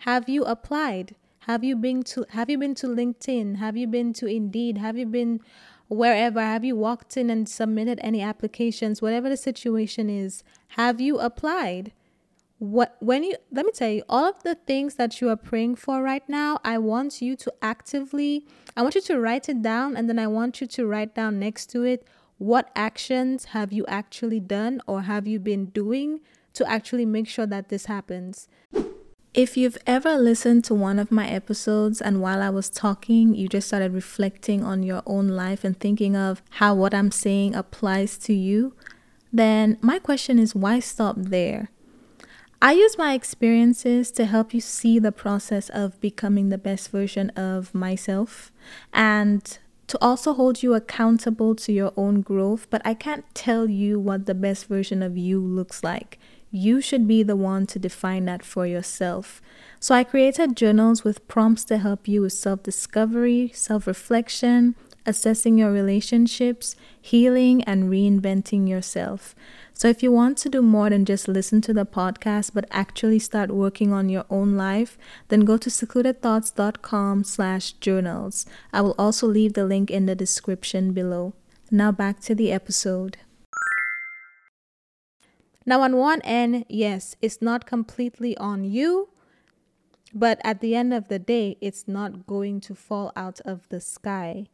Have 0.00 0.28
you 0.28 0.44
applied? 0.44 1.14
Have 1.46 1.62
you 1.62 1.76
been 1.76 2.02
to 2.02 2.26
have 2.30 2.50
you 2.50 2.58
been 2.58 2.74
to 2.74 2.88
LinkedIn? 2.88 3.56
Have 3.56 3.76
you 3.76 3.86
been 3.86 4.12
to 4.14 4.26
Indeed? 4.26 4.78
Have 4.78 4.98
you 4.98 5.06
been 5.06 5.40
wherever? 5.88 6.40
Have 6.40 6.64
you 6.64 6.74
walked 6.74 7.16
in 7.16 7.30
and 7.30 7.48
submitted 7.48 8.00
any 8.02 8.20
applications? 8.20 9.00
Whatever 9.00 9.28
the 9.28 9.36
situation 9.36 10.10
is, 10.10 10.42
have 10.70 11.00
you 11.00 11.18
applied? 11.18 11.92
what 12.58 12.96
when 13.00 13.22
you 13.22 13.34
let 13.52 13.66
me 13.66 13.72
tell 13.72 13.90
you 13.90 14.02
all 14.08 14.24
of 14.24 14.42
the 14.42 14.54
things 14.54 14.94
that 14.94 15.20
you 15.20 15.28
are 15.28 15.36
praying 15.36 15.76
for 15.76 16.02
right 16.02 16.26
now 16.26 16.58
i 16.64 16.78
want 16.78 17.20
you 17.20 17.36
to 17.36 17.52
actively 17.60 18.46
i 18.74 18.80
want 18.80 18.94
you 18.94 19.00
to 19.02 19.20
write 19.20 19.46
it 19.46 19.60
down 19.60 19.94
and 19.94 20.08
then 20.08 20.18
i 20.18 20.26
want 20.26 20.58
you 20.58 20.66
to 20.66 20.86
write 20.86 21.14
down 21.14 21.38
next 21.38 21.66
to 21.66 21.82
it 21.82 22.02
what 22.38 22.70
actions 22.74 23.46
have 23.46 23.74
you 23.74 23.84
actually 23.88 24.40
done 24.40 24.80
or 24.86 25.02
have 25.02 25.26
you 25.26 25.38
been 25.38 25.66
doing 25.66 26.18
to 26.54 26.66
actually 26.66 27.04
make 27.04 27.28
sure 27.28 27.46
that 27.46 27.68
this 27.68 27.84
happens 27.84 28.48
if 29.36 29.54
you've 29.54 29.76
ever 29.86 30.16
listened 30.16 30.64
to 30.64 30.74
one 30.74 30.98
of 30.98 31.12
my 31.12 31.28
episodes 31.28 32.00
and 32.00 32.22
while 32.22 32.40
I 32.40 32.48
was 32.48 32.70
talking, 32.70 33.34
you 33.34 33.48
just 33.48 33.66
started 33.68 33.92
reflecting 33.92 34.64
on 34.64 34.82
your 34.82 35.02
own 35.04 35.28
life 35.28 35.62
and 35.62 35.78
thinking 35.78 36.16
of 36.16 36.42
how 36.52 36.74
what 36.74 36.94
I'm 36.94 37.10
saying 37.10 37.54
applies 37.54 38.16
to 38.18 38.32
you, 38.32 38.72
then 39.30 39.76
my 39.82 39.98
question 39.98 40.38
is 40.38 40.54
why 40.54 40.80
stop 40.80 41.16
there? 41.18 41.68
I 42.62 42.72
use 42.72 42.96
my 42.96 43.12
experiences 43.12 44.10
to 44.12 44.24
help 44.24 44.54
you 44.54 44.62
see 44.62 44.98
the 44.98 45.12
process 45.12 45.68
of 45.68 46.00
becoming 46.00 46.48
the 46.48 46.56
best 46.56 46.90
version 46.90 47.28
of 47.30 47.74
myself 47.74 48.50
and 48.94 49.58
to 49.88 49.98
also 50.00 50.32
hold 50.32 50.62
you 50.62 50.72
accountable 50.72 51.54
to 51.56 51.72
your 51.72 51.92
own 51.94 52.22
growth. 52.22 52.68
But 52.70 52.80
I 52.86 52.94
can't 52.94 53.26
tell 53.34 53.68
you 53.68 54.00
what 54.00 54.24
the 54.24 54.34
best 54.34 54.66
version 54.66 55.02
of 55.02 55.18
you 55.18 55.38
looks 55.38 55.84
like. 55.84 56.18
You 56.50 56.80
should 56.80 57.06
be 57.06 57.22
the 57.22 57.36
one 57.36 57.66
to 57.68 57.78
define 57.78 58.24
that 58.26 58.44
for 58.44 58.66
yourself. 58.66 59.42
So 59.80 59.94
I 59.94 60.04
created 60.04 60.56
journals 60.56 61.04
with 61.04 61.26
prompts 61.28 61.64
to 61.64 61.78
help 61.78 62.08
you 62.08 62.22
with 62.22 62.32
self 62.32 62.62
discovery, 62.62 63.50
self 63.54 63.86
reflection, 63.86 64.74
assessing 65.04 65.58
your 65.58 65.70
relationships, 65.70 66.74
healing, 67.00 67.62
and 67.64 67.90
reinventing 67.90 68.68
yourself. 68.68 69.34
So 69.72 69.88
if 69.88 70.02
you 70.02 70.10
want 70.10 70.38
to 70.38 70.48
do 70.48 70.62
more 70.62 70.88
than 70.88 71.04
just 71.04 71.28
listen 71.28 71.60
to 71.62 71.74
the 71.74 71.84
podcast, 71.84 72.52
but 72.54 72.66
actually 72.70 73.18
start 73.18 73.50
working 73.50 73.92
on 73.92 74.08
your 74.08 74.24
own 74.30 74.56
life, 74.56 74.96
then 75.28 75.40
go 75.40 75.58
to 75.58 75.68
secludedthoughts.com 75.68 77.24
slash 77.24 77.72
journals. 77.72 78.46
I 78.72 78.80
will 78.80 78.94
also 78.98 79.26
leave 79.26 79.52
the 79.52 79.66
link 79.66 79.90
in 79.90 80.06
the 80.06 80.14
description 80.14 80.92
below. 80.92 81.34
Now 81.70 81.92
back 81.92 82.20
to 82.20 82.34
the 82.34 82.52
episode. 82.52 83.18
Now, 85.68 85.80
on 85.82 85.96
one 85.96 86.20
end, 86.22 86.64
yes, 86.68 87.16
it's 87.20 87.42
not 87.42 87.66
completely 87.66 88.36
on 88.38 88.62
you, 88.64 89.08
but 90.14 90.40
at 90.44 90.60
the 90.60 90.76
end 90.76 90.94
of 90.94 91.08
the 91.08 91.18
day, 91.18 91.56
it's 91.60 91.88
not 91.88 92.24
going 92.26 92.60
to 92.60 92.74
fall 92.74 93.12
out 93.16 93.40
of 93.40 93.68
the 93.68 93.80
sky. 93.80 94.46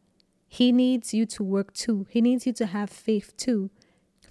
He 0.47 0.71
needs 0.71 1.13
you 1.13 1.27
to 1.27 1.43
work 1.43 1.73
too, 1.73 2.07
He 2.09 2.19
needs 2.19 2.47
you 2.47 2.53
to 2.53 2.65
have 2.65 2.89
faith 2.89 3.37
too. 3.37 3.69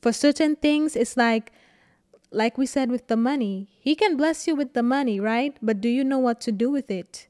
For 0.00 0.12
certain 0.12 0.56
things, 0.56 0.96
it's 0.96 1.16
like, 1.16 1.52
like 2.32 2.58
we 2.58 2.66
said 2.66 2.90
with 2.90 3.06
the 3.06 3.16
money, 3.16 3.68
He 3.80 3.94
can 3.94 4.16
bless 4.16 4.48
you 4.48 4.56
with 4.56 4.74
the 4.74 4.82
money, 4.82 5.20
right? 5.20 5.56
But 5.62 5.80
do 5.80 5.88
you 5.88 6.02
know 6.02 6.18
what 6.18 6.40
to 6.42 6.52
do 6.52 6.68
with 6.68 6.90
it? 6.90 7.28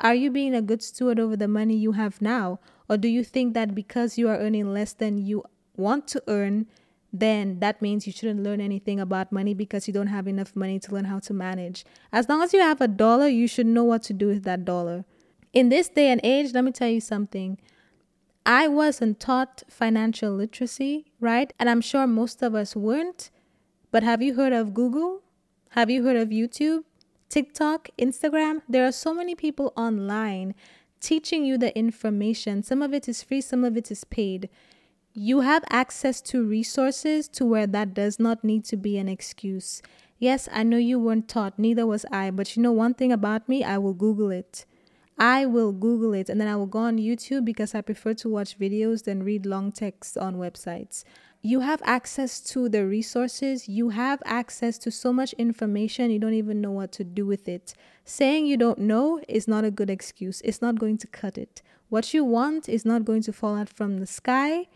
Are 0.00 0.14
you 0.14 0.30
being 0.30 0.54
a 0.54 0.62
good 0.62 0.82
steward 0.82 1.20
over 1.20 1.36
the 1.36 1.48
money 1.48 1.76
you 1.76 1.92
have 1.92 2.22
now? 2.22 2.58
Or 2.88 2.96
do 2.96 3.08
you 3.08 3.22
think 3.22 3.54
that 3.54 3.74
because 3.74 4.18
you 4.18 4.28
are 4.28 4.38
earning 4.38 4.72
less 4.72 4.92
than 4.94 5.18
you 5.18 5.44
want 5.76 6.08
to 6.08 6.22
earn, 6.26 6.66
then 7.14 7.60
that 7.60 7.80
means 7.80 8.08
you 8.08 8.12
shouldn't 8.12 8.42
learn 8.42 8.60
anything 8.60 8.98
about 8.98 9.30
money 9.30 9.54
because 9.54 9.86
you 9.86 9.94
don't 9.94 10.08
have 10.08 10.26
enough 10.26 10.56
money 10.56 10.80
to 10.80 10.92
learn 10.92 11.04
how 11.04 11.20
to 11.20 11.32
manage. 11.32 11.84
As 12.12 12.28
long 12.28 12.42
as 12.42 12.52
you 12.52 12.58
have 12.58 12.80
a 12.80 12.88
dollar, 12.88 13.28
you 13.28 13.46
should 13.46 13.68
know 13.68 13.84
what 13.84 14.02
to 14.04 14.12
do 14.12 14.26
with 14.26 14.42
that 14.42 14.64
dollar. 14.64 15.04
In 15.52 15.68
this 15.68 15.88
day 15.88 16.08
and 16.08 16.20
age, 16.24 16.52
let 16.52 16.64
me 16.64 16.72
tell 16.72 16.88
you 16.88 17.00
something. 17.00 17.58
I 18.44 18.66
wasn't 18.66 19.20
taught 19.20 19.62
financial 19.70 20.32
literacy, 20.32 21.06
right? 21.20 21.52
And 21.60 21.70
I'm 21.70 21.80
sure 21.80 22.04
most 22.08 22.42
of 22.42 22.52
us 22.56 22.74
weren't. 22.74 23.30
But 23.92 24.02
have 24.02 24.20
you 24.20 24.34
heard 24.34 24.52
of 24.52 24.74
Google? 24.74 25.22
Have 25.70 25.90
you 25.90 26.02
heard 26.02 26.16
of 26.16 26.30
YouTube, 26.30 26.82
TikTok, 27.28 27.90
Instagram? 27.96 28.62
There 28.68 28.84
are 28.84 28.92
so 28.92 29.14
many 29.14 29.36
people 29.36 29.72
online 29.76 30.56
teaching 30.98 31.44
you 31.44 31.58
the 31.58 31.76
information. 31.78 32.64
Some 32.64 32.82
of 32.82 32.92
it 32.92 33.08
is 33.08 33.22
free, 33.22 33.40
some 33.40 33.62
of 33.62 33.76
it 33.76 33.92
is 33.92 34.02
paid 34.02 34.48
you 35.16 35.42
have 35.42 35.62
access 35.70 36.20
to 36.20 36.44
resources 36.44 37.28
to 37.28 37.46
where 37.46 37.68
that 37.68 37.94
does 37.94 38.18
not 38.18 38.42
need 38.42 38.64
to 38.64 38.76
be 38.76 38.98
an 38.98 39.08
excuse. 39.08 39.80
Yes, 40.18 40.48
I 40.52 40.64
know 40.64 40.76
you 40.76 40.98
weren't 40.98 41.28
taught, 41.28 41.56
neither 41.56 41.86
was 41.86 42.04
I, 42.10 42.32
but 42.32 42.56
you 42.56 42.62
know 42.62 42.72
one 42.72 42.94
thing 42.94 43.12
about 43.12 43.48
me, 43.48 43.62
I 43.62 43.78
will 43.78 43.94
Google 43.94 44.30
it. 44.30 44.66
I 45.16 45.46
will 45.46 45.70
Google 45.70 46.14
it 46.14 46.28
and 46.28 46.40
then 46.40 46.48
I 46.48 46.56
will 46.56 46.66
go 46.66 46.80
on 46.80 46.98
YouTube 46.98 47.44
because 47.44 47.76
I 47.76 47.80
prefer 47.80 48.14
to 48.14 48.28
watch 48.28 48.58
videos 48.58 49.04
than 49.04 49.22
read 49.22 49.46
long 49.46 49.70
texts 49.70 50.16
on 50.16 50.34
websites. 50.34 51.04
You 51.42 51.60
have 51.60 51.80
access 51.84 52.40
to 52.52 52.68
the 52.68 52.84
resources, 52.84 53.68
you 53.68 53.90
have 53.90 54.20
access 54.24 54.78
to 54.78 54.90
so 54.90 55.12
much 55.12 55.32
information, 55.34 56.10
you 56.10 56.18
don't 56.18 56.34
even 56.34 56.60
know 56.60 56.72
what 56.72 56.90
to 56.92 57.04
do 57.04 57.24
with 57.24 57.46
it. 57.46 57.74
Saying 58.04 58.46
you 58.46 58.56
don't 58.56 58.80
know 58.80 59.20
is 59.28 59.46
not 59.46 59.62
a 59.62 59.70
good 59.70 59.90
excuse, 59.90 60.40
it's 60.40 60.60
not 60.60 60.80
going 60.80 60.98
to 60.98 61.06
cut 61.06 61.38
it. 61.38 61.62
What 61.88 62.12
you 62.12 62.24
want 62.24 62.68
is 62.68 62.84
not 62.84 63.04
going 63.04 63.22
to 63.22 63.32
fall 63.32 63.56
out 63.56 63.68
from 63.68 63.98
the 63.98 64.06
sky 64.06 64.66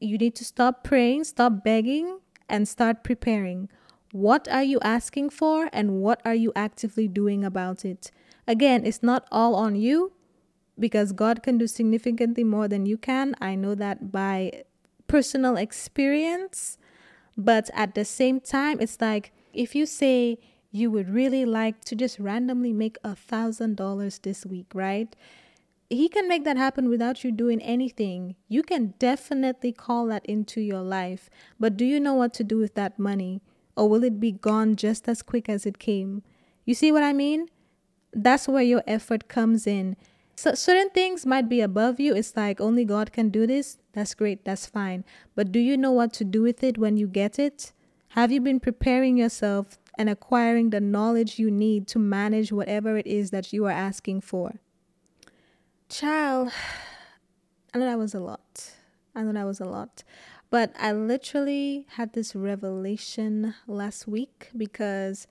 you 0.00 0.18
need 0.18 0.34
to 0.36 0.44
stop 0.44 0.84
praying, 0.84 1.24
stop 1.24 1.64
begging, 1.64 2.20
and 2.48 2.66
start 2.66 3.04
preparing. 3.04 3.68
What 4.12 4.48
are 4.48 4.62
you 4.62 4.80
asking 4.82 5.30
for, 5.30 5.70
and 5.72 6.00
what 6.00 6.20
are 6.24 6.34
you 6.34 6.52
actively 6.56 7.06
doing 7.06 7.44
about 7.44 7.84
it? 7.84 8.10
Again, 8.46 8.84
it's 8.84 9.02
not 9.02 9.26
all 9.30 9.54
on 9.54 9.76
you 9.76 10.12
because 10.78 11.12
God 11.12 11.42
can 11.42 11.58
do 11.58 11.66
significantly 11.66 12.42
more 12.42 12.66
than 12.66 12.86
you 12.86 12.98
can. 12.98 13.34
I 13.40 13.54
know 13.54 13.74
that 13.76 14.10
by 14.10 14.64
personal 15.06 15.56
experience. 15.56 16.78
But 17.36 17.70
at 17.74 17.94
the 17.94 18.04
same 18.04 18.40
time, 18.40 18.80
it's 18.80 19.00
like 19.00 19.32
if 19.52 19.74
you 19.74 19.86
say 19.86 20.38
you 20.70 20.90
would 20.90 21.08
really 21.08 21.44
like 21.44 21.84
to 21.84 21.96
just 21.96 22.18
randomly 22.18 22.72
make 22.72 22.96
a 23.02 23.14
thousand 23.14 23.76
dollars 23.76 24.18
this 24.18 24.46
week, 24.46 24.66
right? 24.74 25.14
He 25.90 26.08
can 26.08 26.28
make 26.28 26.44
that 26.44 26.56
happen 26.56 26.88
without 26.88 27.24
you 27.24 27.32
doing 27.32 27.60
anything. 27.60 28.36
You 28.48 28.62
can 28.62 28.94
definitely 29.00 29.72
call 29.72 30.06
that 30.06 30.24
into 30.24 30.60
your 30.60 30.82
life. 30.82 31.28
But 31.58 31.76
do 31.76 31.84
you 31.84 31.98
know 31.98 32.14
what 32.14 32.32
to 32.34 32.44
do 32.44 32.58
with 32.58 32.74
that 32.76 32.98
money? 32.98 33.42
Or 33.76 33.88
will 33.88 34.04
it 34.04 34.20
be 34.20 34.30
gone 34.30 34.76
just 34.76 35.08
as 35.08 35.20
quick 35.20 35.48
as 35.48 35.66
it 35.66 35.80
came? 35.80 36.22
You 36.64 36.74
see 36.74 36.92
what 36.92 37.02
I 37.02 37.12
mean? 37.12 37.48
That's 38.12 38.46
where 38.46 38.62
your 38.62 38.84
effort 38.86 39.26
comes 39.26 39.66
in. 39.66 39.96
So 40.36 40.54
certain 40.54 40.90
things 40.90 41.26
might 41.26 41.48
be 41.48 41.60
above 41.60 41.98
you. 41.98 42.14
It's 42.14 42.36
like 42.36 42.60
only 42.60 42.84
God 42.84 43.12
can 43.12 43.28
do 43.28 43.46
this. 43.46 43.78
That's 43.92 44.14
great. 44.14 44.44
That's 44.44 44.66
fine. 44.66 45.04
But 45.34 45.50
do 45.50 45.58
you 45.58 45.76
know 45.76 45.92
what 45.92 46.12
to 46.14 46.24
do 46.24 46.42
with 46.42 46.62
it 46.62 46.78
when 46.78 46.96
you 46.96 47.08
get 47.08 47.38
it? 47.38 47.72
Have 48.10 48.30
you 48.30 48.40
been 48.40 48.60
preparing 48.60 49.16
yourself 49.16 49.78
and 49.98 50.08
acquiring 50.08 50.70
the 50.70 50.80
knowledge 50.80 51.40
you 51.40 51.50
need 51.50 51.88
to 51.88 51.98
manage 51.98 52.52
whatever 52.52 52.96
it 52.96 53.08
is 53.08 53.30
that 53.30 53.52
you 53.52 53.66
are 53.66 53.72
asking 53.72 54.20
for? 54.20 54.60
Child, 55.90 56.52
I 57.74 57.78
know 57.78 57.84
that 57.84 57.98
was 57.98 58.14
a 58.14 58.20
lot. 58.20 58.74
I 59.12 59.22
know 59.22 59.32
that 59.32 59.44
was 59.44 59.58
a 59.58 59.64
lot. 59.64 60.04
But 60.48 60.72
I 60.78 60.92
literally 60.92 61.84
had 61.96 62.12
this 62.12 62.32
revelation 62.36 63.56
last 63.66 64.06
week 64.06 64.50
because 64.56 65.26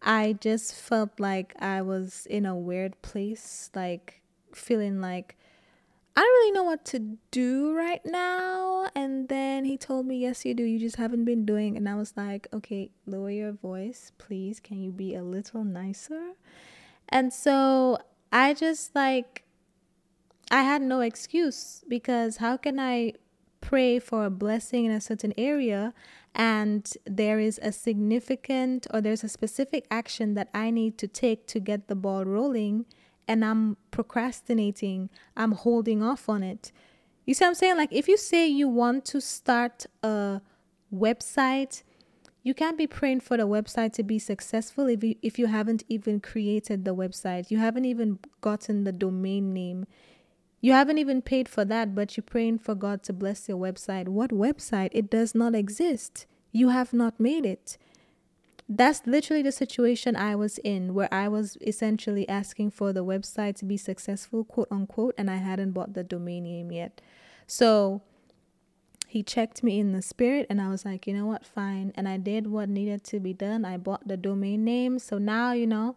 I 0.00 0.32
just 0.40 0.74
felt 0.74 1.20
like 1.20 1.54
I 1.60 1.82
was 1.82 2.26
in 2.30 2.46
a 2.46 2.56
weird 2.56 3.02
place, 3.02 3.70
like 3.74 4.22
feeling 4.54 5.02
like 5.02 5.36
I 6.16 6.20
don't 6.22 6.26
really 6.26 6.52
know 6.52 6.64
what 6.64 6.86
to 6.86 7.18
do 7.30 7.74
right 7.74 8.00
now. 8.06 8.88
And 8.94 9.28
then 9.28 9.66
he 9.66 9.76
told 9.76 10.06
me, 10.06 10.16
Yes, 10.16 10.46
you 10.46 10.54
do. 10.54 10.62
You 10.62 10.78
just 10.78 10.96
haven't 10.96 11.26
been 11.26 11.44
doing. 11.44 11.76
And 11.76 11.86
I 11.86 11.96
was 11.96 12.14
like, 12.16 12.48
Okay, 12.50 12.88
lower 13.04 13.30
your 13.30 13.52
voice, 13.52 14.12
please. 14.16 14.58
Can 14.58 14.80
you 14.80 14.90
be 14.90 15.14
a 15.14 15.22
little 15.22 15.64
nicer? 15.64 16.32
And 17.10 17.30
so 17.30 17.98
I 18.32 18.54
just 18.54 18.94
like 18.94 19.42
I 20.50 20.62
had 20.62 20.82
no 20.82 21.00
excuse 21.00 21.82
because 21.88 22.36
how 22.36 22.56
can 22.56 22.78
I 22.78 23.14
pray 23.60 23.98
for 23.98 24.24
a 24.24 24.30
blessing 24.30 24.84
in 24.84 24.92
a 24.92 25.00
certain 25.00 25.34
area 25.36 25.92
and 26.34 26.88
there 27.04 27.40
is 27.40 27.58
a 27.62 27.72
significant 27.72 28.86
or 28.92 29.00
there's 29.00 29.24
a 29.24 29.28
specific 29.28 29.86
action 29.90 30.34
that 30.34 30.48
I 30.54 30.70
need 30.70 30.98
to 30.98 31.08
take 31.08 31.46
to 31.48 31.58
get 31.58 31.88
the 31.88 31.96
ball 31.96 32.24
rolling 32.24 32.86
and 33.26 33.44
I'm 33.44 33.76
procrastinating, 33.90 35.10
I'm 35.36 35.52
holding 35.52 36.02
off 36.02 36.28
on 36.28 36.44
it. 36.44 36.70
You 37.24 37.34
see 37.34 37.44
what 37.44 37.48
I'm 37.48 37.54
saying? 37.56 37.76
Like 37.76 37.92
if 37.92 38.06
you 38.06 38.16
say 38.16 38.46
you 38.46 38.68
want 38.68 39.04
to 39.06 39.20
start 39.20 39.86
a 40.04 40.40
website, 40.94 41.82
you 42.44 42.54
can't 42.54 42.78
be 42.78 42.86
praying 42.86 43.20
for 43.20 43.36
the 43.36 43.48
website 43.48 43.92
to 43.94 44.04
be 44.04 44.20
successful 44.20 44.86
if 44.86 45.02
you 45.02 45.16
if 45.22 45.36
you 45.36 45.46
haven't 45.46 45.82
even 45.88 46.20
created 46.20 46.84
the 46.84 46.94
website. 46.94 47.50
You 47.50 47.58
haven't 47.58 47.86
even 47.86 48.20
gotten 48.40 48.84
the 48.84 48.92
domain 48.92 49.52
name. 49.52 49.86
You 50.66 50.72
haven't 50.72 50.98
even 50.98 51.22
paid 51.22 51.48
for 51.48 51.64
that, 51.64 51.94
but 51.94 52.16
you're 52.16 52.24
praying 52.24 52.58
for 52.58 52.74
God 52.74 53.04
to 53.04 53.12
bless 53.12 53.48
your 53.48 53.56
website. 53.56 54.08
What 54.08 54.30
website? 54.30 54.88
It 54.90 55.08
does 55.08 55.32
not 55.32 55.54
exist. 55.54 56.26
You 56.50 56.70
have 56.70 56.92
not 56.92 57.20
made 57.20 57.46
it. 57.46 57.78
That's 58.68 59.06
literally 59.06 59.44
the 59.44 59.52
situation 59.52 60.16
I 60.16 60.34
was 60.34 60.58
in, 60.58 60.92
where 60.92 61.08
I 61.14 61.28
was 61.28 61.56
essentially 61.60 62.28
asking 62.28 62.72
for 62.72 62.92
the 62.92 63.04
website 63.04 63.54
to 63.58 63.64
be 63.64 63.76
successful, 63.76 64.42
quote 64.42 64.66
unquote, 64.72 65.14
and 65.16 65.30
I 65.30 65.36
hadn't 65.36 65.70
bought 65.70 65.94
the 65.94 66.02
domain 66.02 66.42
name 66.42 66.72
yet. 66.72 67.00
So 67.46 68.02
he 69.06 69.22
checked 69.22 69.62
me 69.62 69.78
in 69.78 69.92
the 69.92 70.02
spirit, 70.02 70.48
and 70.50 70.60
I 70.60 70.68
was 70.68 70.84
like, 70.84 71.06
you 71.06 71.14
know 71.14 71.26
what, 71.26 71.46
fine. 71.46 71.92
And 71.94 72.08
I 72.08 72.16
did 72.16 72.48
what 72.48 72.68
needed 72.68 73.04
to 73.04 73.20
be 73.20 73.32
done. 73.32 73.64
I 73.64 73.76
bought 73.76 74.08
the 74.08 74.16
domain 74.16 74.64
name. 74.64 74.98
So 74.98 75.16
now, 75.16 75.52
you 75.52 75.68
know, 75.68 75.94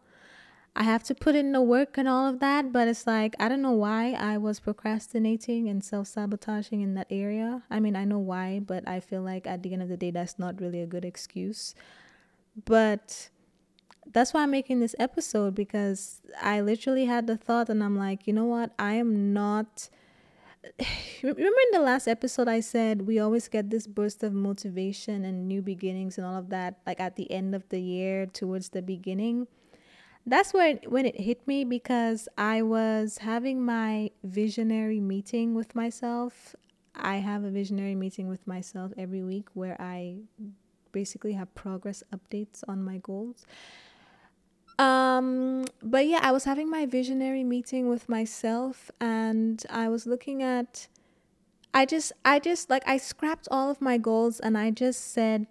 I 0.75 0.83
have 0.83 1.03
to 1.03 1.15
put 1.15 1.35
in 1.35 1.51
the 1.51 1.61
work 1.61 1.97
and 1.97 2.07
all 2.07 2.27
of 2.27 2.39
that, 2.39 2.71
but 2.71 2.87
it's 2.87 3.07
like 3.07 3.35
I 3.39 3.49
don't 3.49 3.61
know 3.61 3.71
why 3.71 4.13
I 4.13 4.37
was 4.37 4.59
procrastinating 4.59 5.67
and 5.67 5.83
self 5.83 6.07
sabotaging 6.07 6.81
in 6.81 6.93
that 6.93 7.07
area. 7.09 7.63
I 7.69 7.79
mean, 7.79 7.95
I 7.95 8.05
know 8.05 8.19
why, 8.19 8.59
but 8.59 8.87
I 8.87 8.99
feel 8.99 9.21
like 9.21 9.47
at 9.47 9.63
the 9.63 9.73
end 9.73 9.81
of 9.81 9.89
the 9.89 9.97
day, 9.97 10.11
that's 10.11 10.37
not 10.37 10.61
really 10.61 10.81
a 10.81 10.87
good 10.87 11.05
excuse. 11.05 11.75
But 12.65 13.29
that's 14.11 14.33
why 14.33 14.43
I'm 14.43 14.51
making 14.51 14.79
this 14.79 14.95
episode 14.99 15.55
because 15.55 16.21
I 16.41 16.61
literally 16.61 17.05
had 17.05 17.27
the 17.27 17.37
thought, 17.37 17.69
and 17.69 17.83
I'm 17.83 17.97
like, 17.97 18.27
you 18.27 18.33
know 18.33 18.45
what? 18.45 18.71
I 18.77 18.93
am 18.93 19.33
not. 19.33 19.89
Remember 21.23 21.41
in 21.41 21.71
the 21.71 21.81
last 21.81 22.07
episode, 22.07 22.47
I 22.47 22.59
said 22.59 23.07
we 23.07 23.19
always 23.19 23.47
get 23.47 23.69
this 23.69 23.87
burst 23.87 24.23
of 24.23 24.33
motivation 24.33 25.25
and 25.25 25.47
new 25.47 25.61
beginnings 25.61 26.17
and 26.17 26.27
all 26.27 26.37
of 26.37 26.49
that, 26.49 26.79
like 26.85 26.99
at 26.99 27.15
the 27.15 27.31
end 27.31 27.55
of 27.55 27.67
the 27.69 27.81
year 27.81 28.27
towards 28.27 28.69
the 28.69 28.81
beginning 28.81 29.47
that's 30.25 30.53
when 30.53 30.79
when 30.87 31.05
it 31.05 31.19
hit 31.19 31.47
me 31.47 31.63
because 31.63 32.27
I 32.37 32.61
was 32.61 33.19
having 33.19 33.63
my 33.63 34.11
visionary 34.23 34.99
meeting 34.99 35.55
with 35.55 35.75
myself. 35.75 36.55
I 36.95 37.17
have 37.17 37.43
a 37.43 37.49
visionary 37.49 37.95
meeting 37.95 38.27
with 38.27 38.45
myself 38.45 38.91
every 38.97 39.23
week 39.23 39.47
where 39.53 39.79
I 39.79 40.17
basically 40.91 41.33
have 41.33 41.53
progress 41.55 42.03
updates 42.13 42.63
on 42.67 42.83
my 42.83 42.97
goals. 42.97 43.45
Um, 44.77 45.65
but 45.83 46.07
yeah, 46.07 46.19
I 46.21 46.31
was 46.31 46.45
having 46.45 46.69
my 46.69 46.85
visionary 46.85 47.43
meeting 47.43 47.89
with 47.89 48.07
myself 48.07 48.89
and 49.01 49.63
I 49.69 49.89
was 49.89 50.07
looking 50.07 50.41
at 50.41 50.87
I 51.73 51.85
just 51.85 52.13
I 52.23 52.39
just 52.39 52.69
like 52.69 52.83
I 52.87 52.97
scrapped 52.97 53.47
all 53.51 53.69
of 53.69 53.81
my 53.81 53.97
goals 53.97 54.39
and 54.39 54.57
I 54.57 54.71
just 54.71 55.11
said, 55.11 55.47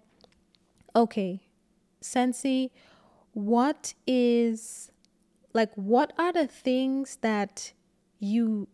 okay, 0.95 1.41
Sensi, 2.01 2.71
what 3.39 3.93
is 4.05 4.91
like 5.53 5.71
what 5.75 6.13
are 6.17 6.33
the 6.33 6.47
things 6.47 7.17
that 7.21 7.73
you 8.19 8.67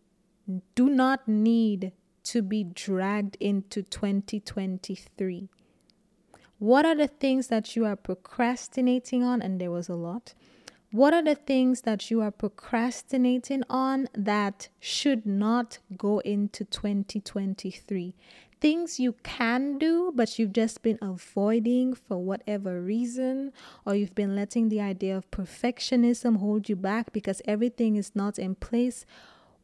do 0.75 0.89
not 0.89 1.27
need 1.27 1.91
to 2.23 2.41
be 2.41 2.63
dragged 2.63 3.37
into 3.39 3.83
2023 3.83 5.49
what 6.57 6.85
are 6.85 6.95
the 6.95 7.07
things 7.07 7.47
that 7.47 7.75
you 7.75 7.85
are 7.85 7.95
procrastinating 7.95 9.23
on 9.23 9.41
and 9.41 9.59
there 9.59 9.71
was 9.71 9.89
a 9.89 9.95
lot. 9.95 10.33
What 10.91 11.13
are 11.13 11.21
the 11.21 11.35
things 11.35 11.81
that 11.81 12.09
you 12.09 12.21
are 12.21 12.31
procrastinating 12.31 13.63
on 13.69 14.07
that 14.13 14.69
should 14.79 15.25
not 15.25 15.79
go 15.97 16.19
into 16.19 16.63
2023 16.63 18.15
things 18.65 18.99
you 18.99 19.13
can 19.21 19.77
do, 19.77 20.11
but 20.15 20.39
you've 20.39 20.51
just 20.51 20.81
been 20.81 20.97
avoiding 20.99 21.93
for 21.93 22.17
whatever 22.17 22.81
reason, 22.81 23.53
or 23.85 23.93
you've 23.93 24.15
been 24.15 24.35
letting 24.35 24.69
the 24.69 24.81
idea 24.81 25.15
of 25.15 25.29
perfectionism 25.29 26.37
hold 26.37 26.67
you 26.67 26.75
back 26.75 27.13
because 27.13 27.43
everything 27.45 27.95
is 27.95 28.15
not 28.15 28.39
in 28.39 28.55
place. 28.55 29.05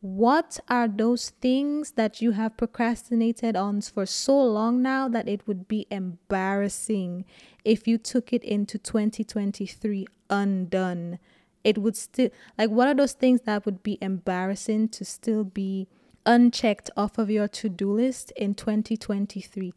What 0.02 0.60
are 0.70 0.88
those 0.88 1.32
things 1.42 1.94
that 1.94 2.22
you 2.22 2.34
have 2.34 2.58
procrastinated 2.58 3.56
on 3.56 3.82
for 3.82 4.06
so 4.06 4.40
long 4.40 4.84
now 4.84 5.10
that 5.10 5.28
it 5.28 5.48
would 5.48 5.68
be 5.68 5.88
embarrassing 5.90 7.26
if 7.66 7.88
you 7.88 7.98
took 7.98 8.32
it 8.32 8.44
into 8.44 8.78
2023 8.78 10.06
undone? 10.30 11.18
It 11.64 11.80
would 11.80 11.98
still, 11.98 12.30
like, 12.56 12.70
what 12.70 12.88
are 12.88 12.94
those 12.94 13.14
things 13.14 13.42
that 13.46 13.66
would 13.66 13.82
be 13.82 13.98
embarrassing 14.00 14.90
to 14.90 15.04
still 15.04 15.44
be 15.44 15.88
unchecked 16.26 16.90
off 16.96 17.18
of 17.18 17.30
your 17.30 17.48
to 17.50 17.70
do 17.70 17.92
list 17.92 18.32
in 18.36 18.54
2023? 18.54 19.74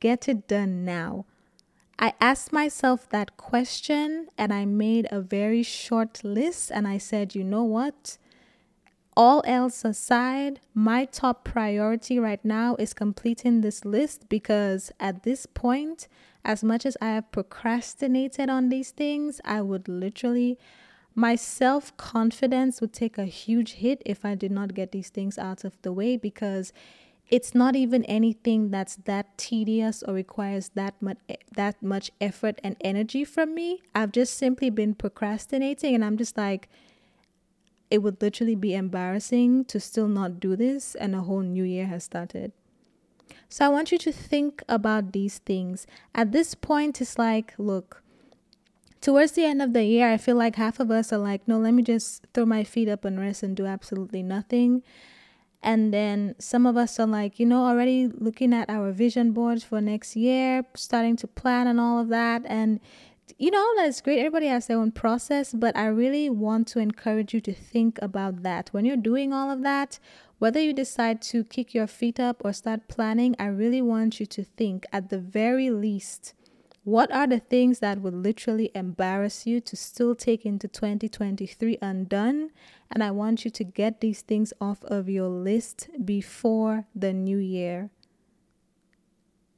Get 0.00 0.28
it 0.28 0.48
done 0.48 0.84
now. 0.84 1.26
I 1.98 2.14
asked 2.20 2.52
myself 2.52 3.08
that 3.10 3.36
question 3.36 4.28
and 4.38 4.52
I 4.52 4.64
made 4.64 5.06
a 5.10 5.20
very 5.20 5.62
short 5.62 6.24
list 6.24 6.70
and 6.70 6.88
I 6.88 6.98
said, 6.98 7.34
you 7.34 7.44
know 7.44 7.64
what? 7.64 8.16
all 9.16 9.42
else 9.46 9.84
aside, 9.84 10.60
my 10.72 11.04
top 11.04 11.44
priority 11.44 12.18
right 12.18 12.42
now 12.44 12.76
is 12.78 12.94
completing 12.94 13.60
this 13.60 13.84
list 13.84 14.28
because 14.28 14.92
at 14.98 15.24
this 15.24 15.44
point, 15.44 16.08
as 16.44 16.64
much 16.64 16.86
as 16.86 16.96
I 17.02 17.10
have 17.10 17.30
procrastinated 17.30 18.48
on 18.48 18.68
these 18.68 18.92
things, 18.92 19.40
I 19.44 19.60
would 19.60 19.88
literally, 19.88 20.58
my 21.14 21.34
self 21.36 21.96
confidence 21.96 22.80
would 22.80 22.92
take 22.92 23.18
a 23.18 23.24
huge 23.24 23.72
hit 23.74 24.02
if 24.06 24.24
I 24.24 24.34
did 24.34 24.50
not 24.50 24.74
get 24.74 24.92
these 24.92 25.10
things 25.10 25.38
out 25.38 25.64
of 25.64 25.80
the 25.82 25.92
way 25.92 26.16
because 26.16 26.72
it's 27.28 27.54
not 27.54 27.76
even 27.76 28.04
anything 28.04 28.70
that's 28.70 28.96
that 28.96 29.38
tedious 29.38 30.02
or 30.02 30.14
requires 30.14 30.70
that 30.70 31.00
much 31.00 31.18
that 31.54 31.80
much 31.82 32.10
effort 32.20 32.60
and 32.64 32.76
energy 32.80 33.24
from 33.24 33.54
me. 33.54 33.82
I've 33.94 34.12
just 34.12 34.36
simply 34.36 34.70
been 34.70 34.94
procrastinating 34.94 35.94
and 35.94 36.04
I'm 36.04 36.16
just 36.16 36.36
like 36.36 36.68
it 37.90 37.98
would 37.98 38.22
literally 38.22 38.54
be 38.54 38.74
embarrassing 38.74 39.64
to 39.66 39.80
still 39.80 40.08
not 40.08 40.38
do 40.38 40.54
this 40.54 40.94
and 40.94 41.14
a 41.14 41.20
whole 41.22 41.40
new 41.40 41.64
year 41.64 41.86
has 41.86 42.04
started. 42.04 42.52
So 43.48 43.66
I 43.66 43.68
want 43.68 43.90
you 43.90 43.98
to 43.98 44.12
think 44.12 44.62
about 44.68 45.12
these 45.12 45.38
things. 45.38 45.86
At 46.14 46.30
this 46.30 46.54
point, 46.54 47.00
it's 47.00 47.18
like, 47.18 47.52
look, 47.58 47.99
towards 49.00 49.32
the 49.32 49.44
end 49.44 49.62
of 49.62 49.72
the 49.72 49.84
year, 49.84 50.10
I 50.10 50.16
feel 50.16 50.36
like 50.36 50.56
half 50.56 50.80
of 50.80 50.90
us 50.90 51.12
are 51.12 51.18
like, 51.18 51.46
no, 51.46 51.58
let 51.58 51.72
me 51.72 51.82
just 51.82 52.26
throw 52.34 52.44
my 52.44 52.64
feet 52.64 52.88
up 52.88 53.04
and 53.04 53.18
rest 53.18 53.42
and 53.42 53.56
do 53.56 53.66
absolutely 53.66 54.22
nothing. 54.22 54.82
And 55.62 55.92
then 55.92 56.34
some 56.38 56.66
of 56.66 56.76
us 56.76 56.98
are 56.98 57.06
like, 57.06 57.38
you 57.38 57.46
know, 57.46 57.64
already 57.64 58.08
looking 58.08 58.54
at 58.54 58.70
our 58.70 58.92
vision 58.92 59.32
boards 59.32 59.62
for 59.62 59.80
next 59.80 60.16
year, 60.16 60.64
starting 60.74 61.16
to 61.16 61.26
plan 61.26 61.66
and 61.66 61.78
all 61.78 61.98
of 61.98 62.08
that. 62.08 62.42
And 62.46 62.80
you 63.38 63.50
know, 63.50 63.66
that's 63.76 64.00
great. 64.00 64.18
Everybody 64.18 64.46
has 64.46 64.66
their 64.66 64.78
own 64.78 64.92
process, 64.92 65.52
but 65.52 65.76
I 65.76 65.86
really 65.86 66.28
want 66.28 66.66
to 66.68 66.78
encourage 66.78 67.32
you 67.32 67.40
to 67.42 67.52
think 67.52 67.98
about 68.02 68.42
that. 68.42 68.68
When 68.72 68.84
you're 68.84 68.96
doing 68.96 69.32
all 69.32 69.50
of 69.50 69.62
that, 69.62 69.98
whether 70.38 70.60
you 70.60 70.72
decide 70.72 71.22
to 71.22 71.44
kick 71.44 71.74
your 71.74 71.86
feet 71.86 72.18
up 72.18 72.42
or 72.44 72.52
start 72.52 72.88
planning, 72.88 73.36
I 73.38 73.46
really 73.46 73.82
want 73.82 74.20
you 74.20 74.26
to 74.26 74.42
think 74.44 74.84
at 74.92 75.10
the 75.10 75.18
very 75.18 75.70
least 75.70 76.34
what 76.84 77.12
are 77.12 77.26
the 77.26 77.40
things 77.40 77.80
that 77.80 78.00
would 78.00 78.14
literally 78.14 78.70
embarrass 78.74 79.46
you 79.46 79.60
to 79.60 79.76
still 79.76 80.14
take 80.14 80.46
into 80.46 80.66
2023 80.66 81.78
undone? 81.82 82.50
And 82.90 83.02
I 83.02 83.10
want 83.10 83.44
you 83.44 83.50
to 83.50 83.64
get 83.64 84.00
these 84.00 84.22
things 84.22 84.52
off 84.60 84.82
of 84.84 85.08
your 85.08 85.28
list 85.28 85.88
before 86.04 86.86
the 86.94 87.12
new 87.12 87.38
year. 87.38 87.90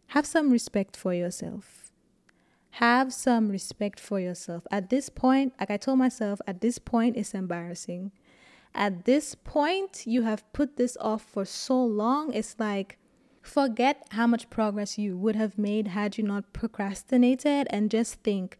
Have 0.08 0.26
some 0.26 0.50
respect 0.50 0.96
for 0.96 1.14
yourself 1.14 1.82
have 2.76 3.12
some 3.12 3.50
respect 3.50 4.00
for 4.00 4.18
yourself. 4.18 4.66
At 4.70 4.88
this 4.88 5.10
point, 5.10 5.52
like 5.60 5.70
I 5.70 5.76
told 5.76 5.98
myself, 5.98 6.40
at 6.46 6.62
this 6.62 6.78
point, 6.78 7.16
it's 7.16 7.34
embarrassing. 7.34 8.12
At 8.74 9.04
this 9.04 9.34
point, 9.34 10.06
you 10.06 10.22
have 10.22 10.50
put 10.54 10.78
this 10.78 10.96
off 10.98 11.22
for 11.22 11.44
so 11.44 11.84
long. 11.84 12.32
It's 12.32 12.56
like, 12.58 12.98
forget 13.42 14.06
how 14.12 14.26
much 14.26 14.48
progress 14.48 14.96
you 14.96 15.18
would 15.18 15.36
have 15.36 15.58
made 15.58 15.88
had 15.88 16.16
you 16.16 16.24
not 16.24 16.52
procrastinated 16.52 17.66
and 17.70 17.90
just 17.90 18.22
think, 18.22 18.56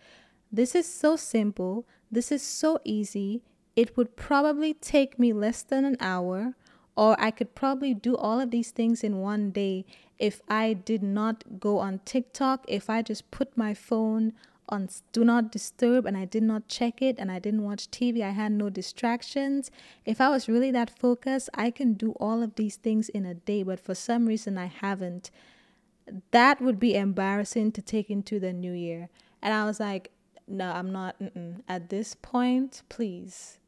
this 0.50 0.74
is 0.74 0.86
so 0.86 1.16
simple. 1.16 1.86
This 2.10 2.30
is 2.30 2.42
so 2.42 2.78
easy. 2.84 3.42
It 3.74 3.96
would 3.96 4.16
probably 4.16 4.74
take 4.74 5.18
me 5.18 5.32
less 5.32 5.62
than 5.62 5.86
an 5.86 5.96
hour, 5.98 6.54
or 6.94 7.18
I 7.18 7.30
could 7.30 7.54
probably 7.54 7.94
do 7.94 8.16
all 8.16 8.38
of 8.38 8.50
these 8.50 8.70
things 8.70 9.02
in 9.02 9.18
one 9.18 9.50
day 9.50 9.86
if 10.18 10.42
I 10.48 10.74
did 10.74 11.02
not 11.02 11.58
go 11.58 11.78
on 11.78 12.00
TikTok, 12.04 12.64
if 12.68 12.90
I 12.90 13.00
just 13.00 13.30
put 13.30 13.56
my 13.56 13.72
phone 13.72 14.34
on 14.72 14.88
do 15.12 15.24
not 15.24 15.52
disturb 15.52 16.06
and 16.06 16.16
I 16.16 16.24
did 16.24 16.42
not 16.42 16.66
check 16.66 17.00
it 17.00 17.16
and 17.18 17.30
I 17.30 17.38
didn't 17.38 17.62
watch 17.62 17.90
TV, 17.90 18.22
I 18.22 18.30
had 18.30 18.52
no 18.52 18.70
distractions. 18.70 19.70
If 20.04 20.20
I 20.20 20.28
was 20.30 20.48
really 20.48 20.70
that 20.72 20.90
focused, 20.98 21.50
I 21.54 21.70
can 21.70 21.94
do 21.94 22.12
all 22.12 22.42
of 22.42 22.56
these 22.56 22.76
things 22.76 23.08
in 23.08 23.26
a 23.26 23.34
day, 23.34 23.62
but 23.62 23.78
for 23.78 23.94
some 23.94 24.26
reason 24.26 24.58
I 24.58 24.66
haven't. 24.66 25.30
That 26.32 26.60
would 26.60 26.80
be 26.80 26.96
embarrassing 26.96 27.72
to 27.72 27.82
take 27.82 28.10
into 28.10 28.40
the 28.40 28.52
new 28.52 28.72
year. 28.72 29.08
And 29.40 29.54
I 29.54 29.64
was 29.64 29.78
like, 29.78 30.10
no, 30.48 30.72
I'm 30.72 30.90
not. 30.90 31.18
Mm-mm. 31.20 31.62
At 31.68 31.90
this 31.90 32.16
point, 32.16 32.82
please, 32.88 33.60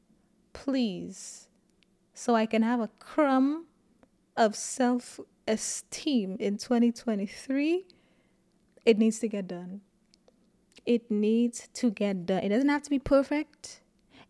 please, 0.53 1.49
so 2.13 2.35
I 2.35 2.47
can 2.47 2.63
have 2.63 2.81
a 2.81 2.91
crumb 2.99 3.67
of 4.37 4.57
self 4.57 5.21
esteem 5.47 6.37
in 6.41 6.59
2023, 6.59 7.85
it 8.85 8.99
needs 8.99 9.19
to 9.21 9.29
get 9.29 9.49
done. 9.49 9.81
It 10.87 11.11
needs 11.11 11.69
to 11.75 11.91
get 11.91 12.27
done. 12.27 12.43
It 12.43 12.51
doesn't 12.51 12.69
have 12.69 12.83
to 12.83 12.91
be 12.91 12.99
perfect. 12.99 13.81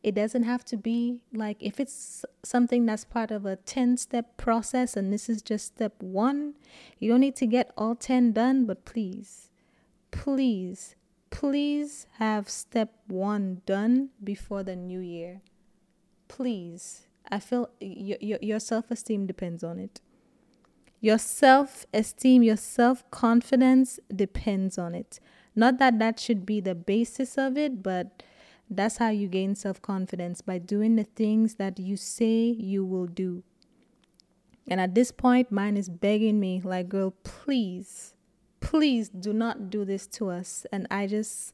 It 0.02 0.14
doesn't 0.14 0.42
have 0.42 0.64
to 0.66 0.76
be 0.76 1.20
like 1.32 1.56
if 1.60 1.80
it's 1.80 2.26
something 2.42 2.84
that's 2.84 3.06
part 3.06 3.30
of 3.30 3.46
a 3.46 3.56
10 3.56 3.96
step 3.96 4.36
process 4.36 4.98
and 4.98 5.10
this 5.10 5.30
is 5.30 5.40
just 5.40 5.66
step 5.66 5.94
one, 6.02 6.54
you 6.98 7.10
don't 7.10 7.20
need 7.20 7.36
to 7.36 7.46
get 7.46 7.72
all 7.76 7.94
10 7.94 8.32
done, 8.32 8.66
but 8.66 8.84
please, 8.84 9.48
please, 10.10 10.94
please 11.30 12.06
have 12.18 12.50
step 12.50 12.92
one 13.08 13.62
done 13.64 14.10
before 14.22 14.62
the 14.62 14.76
new 14.76 15.00
year. 15.00 15.40
Please. 16.28 17.06
I 17.30 17.40
feel 17.40 17.70
your, 17.80 18.18
your, 18.20 18.38
your 18.42 18.60
self 18.60 18.90
esteem 18.90 19.26
depends 19.26 19.64
on 19.64 19.78
it. 19.78 20.02
Your 21.00 21.18
self 21.18 21.86
esteem, 21.94 22.42
your 22.42 22.56
self 22.56 23.10
confidence 23.10 23.98
depends 24.14 24.76
on 24.76 24.94
it. 24.94 25.18
Not 25.56 25.78
that 25.78 25.98
that 25.98 26.18
should 26.18 26.44
be 26.44 26.60
the 26.60 26.74
basis 26.74 27.38
of 27.38 27.56
it, 27.56 27.82
but 27.82 28.22
that's 28.68 28.96
how 28.96 29.10
you 29.10 29.28
gain 29.28 29.54
self 29.54 29.80
confidence 29.80 30.40
by 30.40 30.58
doing 30.58 30.96
the 30.96 31.04
things 31.04 31.54
that 31.56 31.78
you 31.78 31.96
say 31.96 32.46
you 32.46 32.84
will 32.84 33.06
do. 33.06 33.42
And 34.66 34.80
at 34.80 34.94
this 34.94 35.12
point, 35.12 35.52
mine 35.52 35.76
is 35.76 35.88
begging 35.88 36.40
me, 36.40 36.60
like, 36.64 36.88
girl, 36.88 37.14
please, 37.22 38.14
please 38.60 39.10
do 39.10 39.32
not 39.32 39.68
do 39.68 39.84
this 39.84 40.06
to 40.08 40.30
us. 40.30 40.66
And 40.72 40.86
I 40.90 41.06
just, 41.06 41.52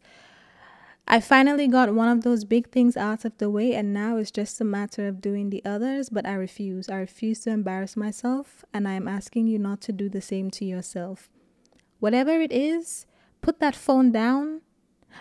I 1.09 1.19
finally 1.19 1.67
got 1.67 1.93
one 1.93 2.09
of 2.09 2.23
those 2.23 2.45
big 2.45 2.71
things 2.71 2.97
out 2.97 3.25
of 3.25 3.37
the 3.39 3.51
way, 3.51 3.75
and 3.75 3.93
now 3.93 4.17
it's 4.17 4.31
just 4.31 4.61
a 4.61 4.65
matter 4.65 5.09
of 5.09 5.21
doing 5.21 5.51
the 5.51 5.63
others. 5.65 6.09
But 6.09 6.25
I 6.25 6.35
refuse. 6.35 6.89
I 6.89 6.97
refuse 6.97 7.41
to 7.41 7.51
embarrass 7.51 7.97
myself, 7.97 8.65
and 8.73 8.87
I 8.87 8.93
am 8.93 9.09
asking 9.09 9.49
you 9.49 9.59
not 9.59 9.81
to 9.83 9.93
do 9.93 10.09
the 10.09 10.23
same 10.23 10.51
to 10.53 10.65
yourself. 10.65 11.29
Whatever 11.99 12.41
it 12.41 12.53
is, 12.53 13.07
put 13.41 13.61
that 13.61 13.77
phone 13.77 14.13
down, 14.13 14.63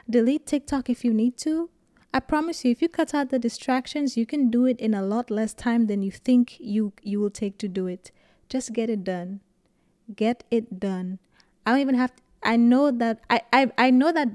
delete 0.10 0.46
TikTok 0.46 0.90
if 0.90 1.04
you 1.04 1.14
need 1.14 1.38
to. 1.40 1.70
I 2.14 2.20
promise 2.20 2.66
you, 2.66 2.72
if 2.72 2.82
you 2.82 2.90
cut 2.90 3.14
out 3.14 3.30
the 3.30 3.38
distractions, 3.38 4.18
you 4.18 4.26
can 4.26 4.50
do 4.50 4.66
it 4.66 4.80
in 4.80 4.94
a 4.94 5.04
lot 5.04 5.30
less 5.30 5.54
time 5.54 5.86
than 5.88 6.02
you 6.02 6.12
think 6.12 6.58
you, 6.60 6.94
you 7.04 7.20
will 7.20 7.30
take 7.30 7.58
to 7.60 7.68
do 7.68 7.86
it. 7.86 8.12
Just 8.50 8.74
get 8.74 8.90
it 8.90 9.04
done. 9.04 9.42
Get 10.16 10.44
it 10.50 10.80
done. 10.80 11.20
I 11.66 11.72
don't 11.72 11.82
even 11.82 11.96
have 11.96 12.16
to, 12.16 12.22
I 12.42 12.56
know 12.56 12.90
that 12.90 13.20
I, 13.30 13.42
I 13.52 13.72
I 13.78 13.92
know 13.92 14.12
that 14.12 14.30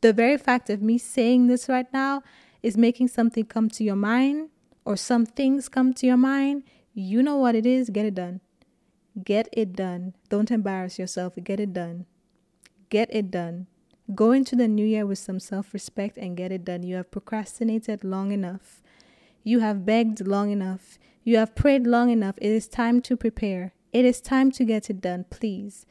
the 0.00 0.12
very 0.12 0.36
fact 0.38 0.70
of 0.70 0.82
me 0.82 0.98
saying 0.98 1.46
this 1.46 1.68
right 1.68 1.86
now 1.92 2.22
is 2.62 2.76
making 2.76 3.08
something 3.08 3.44
come 3.44 3.68
to 3.70 3.84
your 3.84 3.96
mind 3.96 4.48
or 4.84 4.96
some 4.96 5.26
things 5.26 5.68
come 5.68 5.92
to 5.94 6.06
your 6.06 6.16
mind. 6.16 6.64
You 6.94 7.22
know 7.22 7.36
what 7.36 7.54
it 7.54 7.66
is, 7.66 7.90
get 7.90 8.06
it 8.06 8.14
done. 8.14 8.40
Get 9.22 9.48
it 9.52 9.74
done. 9.74 10.14
Don't 10.28 10.50
embarrass 10.50 10.98
yourself. 10.98 11.34
Get 11.42 11.60
it 11.60 11.72
done. 11.72 12.06
Get 12.88 13.08
it 13.14 13.30
done. 13.30 13.66
Go 14.14 14.30
into 14.32 14.54
the 14.54 14.68
new 14.68 14.86
year 14.86 15.04
with 15.04 15.18
some 15.18 15.40
self 15.40 15.74
respect 15.74 16.16
and 16.16 16.36
get 16.36 16.52
it 16.52 16.64
done. 16.64 16.84
You 16.84 16.96
have 16.96 17.10
procrastinated 17.10 18.04
long 18.04 18.30
enough. 18.30 18.82
You 19.42 19.60
have 19.60 19.84
begged 19.84 20.26
long 20.26 20.50
enough. 20.50 20.98
You 21.24 21.38
have 21.38 21.56
prayed 21.56 21.86
long 21.86 22.10
enough. 22.10 22.36
It 22.38 22.50
is 22.50 22.68
time 22.68 23.00
to 23.02 23.16
prepare. 23.16 23.74
It 23.92 24.04
is 24.04 24.20
time 24.20 24.52
to 24.52 24.64
get 24.64 24.90
it 24.90 25.00
done, 25.00 25.24
please. 25.30 25.86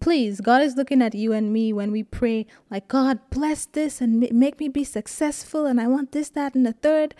Please, 0.00 0.40
God 0.40 0.62
is 0.62 0.76
looking 0.76 1.02
at 1.02 1.14
you 1.14 1.32
and 1.32 1.52
me 1.52 1.72
when 1.72 1.90
we 1.90 2.02
pray, 2.02 2.46
like, 2.70 2.88
God, 2.88 3.18
bless 3.30 3.66
this 3.66 4.00
and 4.00 4.20
make 4.32 4.60
me 4.60 4.68
be 4.68 4.84
successful, 4.84 5.66
and 5.66 5.80
I 5.80 5.86
want 5.86 6.12
this, 6.12 6.30
that, 6.30 6.54
and 6.54 6.64
the 6.64 6.72
third. 6.72 7.14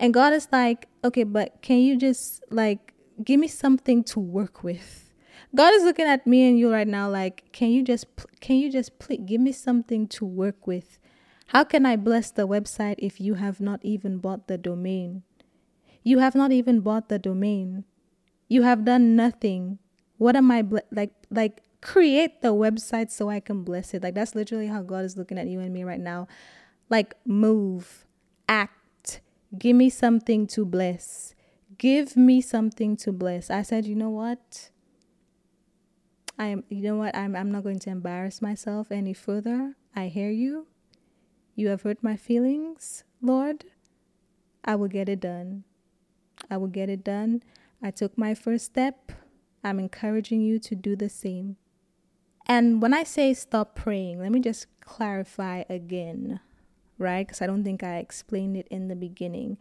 And 0.00 0.12
God 0.14 0.32
is 0.32 0.48
like, 0.50 0.88
okay, 1.04 1.24
but 1.24 1.60
can 1.62 1.78
you 1.78 1.96
just, 1.96 2.42
like, 2.50 2.94
give 3.22 3.38
me 3.38 3.48
something 3.48 4.02
to 4.04 4.20
work 4.20 4.64
with? 4.64 5.07
God 5.54 5.72
is 5.74 5.82
looking 5.82 6.06
at 6.06 6.26
me 6.26 6.46
and 6.48 6.58
you 6.58 6.70
right 6.70 6.86
now, 6.86 7.08
like, 7.08 7.44
can 7.52 7.70
you 7.70 7.82
just, 7.82 8.06
can 8.40 8.56
you 8.56 8.70
just 8.70 8.98
please 8.98 9.20
give 9.24 9.40
me 9.40 9.52
something 9.52 10.06
to 10.08 10.24
work 10.24 10.66
with? 10.66 10.98
How 11.48 11.64
can 11.64 11.86
I 11.86 11.96
bless 11.96 12.30
the 12.30 12.46
website 12.46 12.96
if 12.98 13.20
you 13.20 13.34
have 13.34 13.60
not 13.60 13.80
even 13.82 14.18
bought 14.18 14.48
the 14.48 14.58
domain? 14.58 15.22
You 16.02 16.18
have 16.18 16.34
not 16.34 16.52
even 16.52 16.80
bought 16.80 17.08
the 17.08 17.18
domain. 17.18 17.84
You 18.48 18.62
have 18.62 18.84
done 18.84 19.16
nothing. 19.16 19.78
What 20.18 20.36
am 20.36 20.50
I 20.50 20.62
ble- 20.62 20.88
like 20.90 21.12
like 21.30 21.62
create 21.80 22.42
the 22.42 22.54
website 22.54 23.10
so 23.10 23.28
I 23.30 23.40
can 23.40 23.62
bless 23.62 23.94
it. 23.94 24.02
Like 24.02 24.14
that's 24.14 24.34
literally 24.34 24.66
how 24.66 24.82
God 24.82 25.04
is 25.04 25.16
looking 25.16 25.38
at 25.38 25.46
you 25.46 25.60
and 25.60 25.72
me 25.72 25.84
right 25.84 26.00
now. 26.00 26.28
Like 26.90 27.14
move, 27.24 28.06
act, 28.48 29.20
give 29.58 29.76
me 29.76 29.90
something 29.90 30.46
to 30.48 30.64
bless. 30.64 31.34
Give 31.76 32.16
me 32.16 32.40
something 32.40 32.96
to 32.98 33.12
bless. 33.12 33.50
I 33.50 33.62
said, 33.62 33.86
you 33.86 33.94
know 33.94 34.10
what? 34.10 34.70
I 36.38 36.46
am 36.46 36.64
you 36.68 36.82
know 36.82 36.96
what? 36.96 37.16
I'm 37.16 37.34
I'm 37.34 37.50
not 37.50 37.64
going 37.64 37.80
to 37.80 37.90
embarrass 37.90 38.40
myself 38.40 38.90
any 38.90 39.12
further. 39.12 39.74
I 39.94 40.06
hear 40.06 40.30
you. 40.30 40.66
You 41.54 41.68
have 41.68 41.82
hurt 41.82 42.02
my 42.02 42.16
feelings, 42.16 43.02
Lord. 43.20 43.64
I 44.64 44.76
will 44.76 44.88
get 44.88 45.08
it 45.08 45.20
done. 45.20 45.64
I 46.50 46.56
will 46.56 46.68
get 46.68 46.88
it 46.88 47.02
done. 47.02 47.42
I 47.82 47.90
took 47.90 48.16
my 48.16 48.34
first 48.34 48.66
step. 48.66 49.12
I'm 49.64 49.80
encouraging 49.80 50.40
you 50.40 50.58
to 50.60 50.74
do 50.74 50.94
the 50.94 51.08
same. 51.08 51.56
And 52.46 52.80
when 52.80 52.94
I 52.94 53.02
say 53.02 53.34
stop 53.34 53.74
praying, 53.74 54.20
let 54.20 54.32
me 54.32 54.40
just 54.40 54.66
clarify 54.80 55.64
again, 55.68 56.40
right? 56.96 57.26
Because 57.26 57.42
I 57.42 57.46
don't 57.46 57.64
think 57.64 57.82
I 57.82 57.96
explained 57.96 58.56
it 58.56 58.68
in 58.70 58.88
the 58.88 58.96
beginning. 58.96 59.58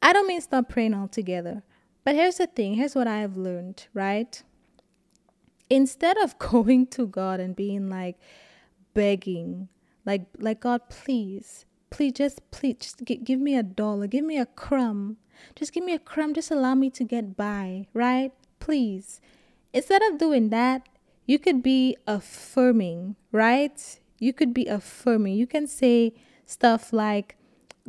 I 0.00 0.12
don't 0.12 0.26
mean 0.26 0.40
stop 0.40 0.68
praying 0.68 0.94
altogether. 0.94 1.62
But 2.04 2.14
here's 2.14 2.36
the 2.36 2.46
thing 2.46 2.74
here's 2.74 2.94
what 2.94 3.08
I 3.08 3.18
have 3.18 3.36
learned, 3.36 3.88
right? 3.92 4.42
Instead 5.70 6.16
of 6.18 6.38
going 6.50 6.86
to 6.88 7.06
God 7.06 7.40
and 7.40 7.56
being 7.56 7.88
like 7.88 8.18
begging, 8.94 9.68
like, 10.04 10.26
like 10.38 10.60
God, 10.60 10.88
please, 10.88 11.64
please, 11.90 12.12
just 12.12 12.50
please, 12.50 12.76
just 12.80 13.04
g- 13.04 13.16
give 13.16 13.40
me 13.40 13.56
a 13.56 13.62
dollar, 13.62 14.06
give 14.06 14.24
me 14.24 14.38
a 14.38 14.46
crumb, 14.46 15.16
just 15.54 15.72
give 15.72 15.84
me 15.84 15.94
a 15.94 15.98
crumb, 15.98 16.34
just 16.34 16.50
allow 16.50 16.74
me 16.74 16.90
to 16.90 17.04
get 17.04 17.36
by, 17.36 17.86
right? 17.92 18.32
Please. 18.60 19.20
Instead 19.72 20.02
of 20.02 20.18
doing 20.18 20.50
that, 20.50 20.88
you 21.26 21.38
could 21.38 21.62
be 21.62 21.96
affirming, 22.06 23.16
right? 23.32 24.00
You 24.18 24.32
could 24.32 24.52
be 24.54 24.66
affirming. 24.66 25.34
You 25.34 25.46
can 25.46 25.66
say 25.66 26.12
stuff 26.46 26.92
like, 26.92 27.36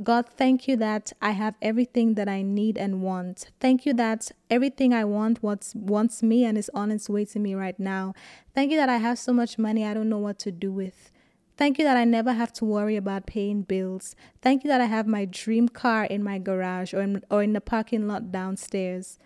God, 0.04 0.26
thank 0.28 0.68
you 0.68 0.76
that 0.78 1.14
I 1.22 1.32
have 1.32 1.56
everything 1.62 2.16
that 2.16 2.28
I 2.28 2.42
need 2.42 2.78
and 2.78 3.02
want. 3.02 3.52
Thank 3.62 3.86
you 3.86 3.94
that 3.94 4.30
everything 4.50 4.94
I 4.94 5.06
want 5.06 5.42
wants, 5.42 6.22
me 6.22 6.44
and 6.44 6.58
is 6.58 6.70
on 6.74 6.92
its 6.92 7.10
way 7.10 7.24
to 7.26 7.40
me 7.40 7.56
right 7.56 7.80
now. 7.80 8.14
Thank 8.54 8.72
you 8.72 8.78
that 8.78 8.90
I 8.90 8.98
have 8.98 9.18
so 9.18 9.32
much 9.32 9.58
money 9.58 9.86
I 9.86 9.94
don't 9.94 10.10
know 10.10 10.18
what 10.18 10.38
to 10.40 10.52
do 10.52 10.72
with. 10.72 11.12
Thank 11.56 11.78
you 11.78 11.86
that 11.86 11.96
I 11.96 12.04
never 12.04 12.34
have 12.34 12.52
to 12.54 12.66
worry 12.66 12.98
about 12.98 13.26
paying 13.26 13.62
bills. 13.62 14.18
Thank 14.42 14.66
you 14.66 14.68
that 14.68 14.82
I 14.82 14.86
have 14.86 15.08
my 15.08 15.24
dream 15.24 15.70
car 15.70 16.04
in 16.04 16.22
my 16.22 16.40
garage 16.40 16.94
or 16.94 17.02
in, 17.02 17.24
or 17.32 17.42
in 17.42 17.54
the 17.54 17.62
parking 17.62 18.06
lot 18.06 18.34
downstairs. 18.34 19.18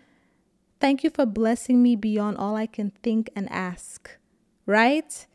Thank 0.78 1.02
you 1.02 1.10
for 1.10 1.26
blessing 1.26 1.82
me 1.82 1.96
beyond 1.96 2.36
all 2.36 2.54
I 2.54 2.66
can 2.66 2.92
think 3.02 3.28
and 3.34 3.50
ask. 3.50 4.16
Right? 4.66 5.26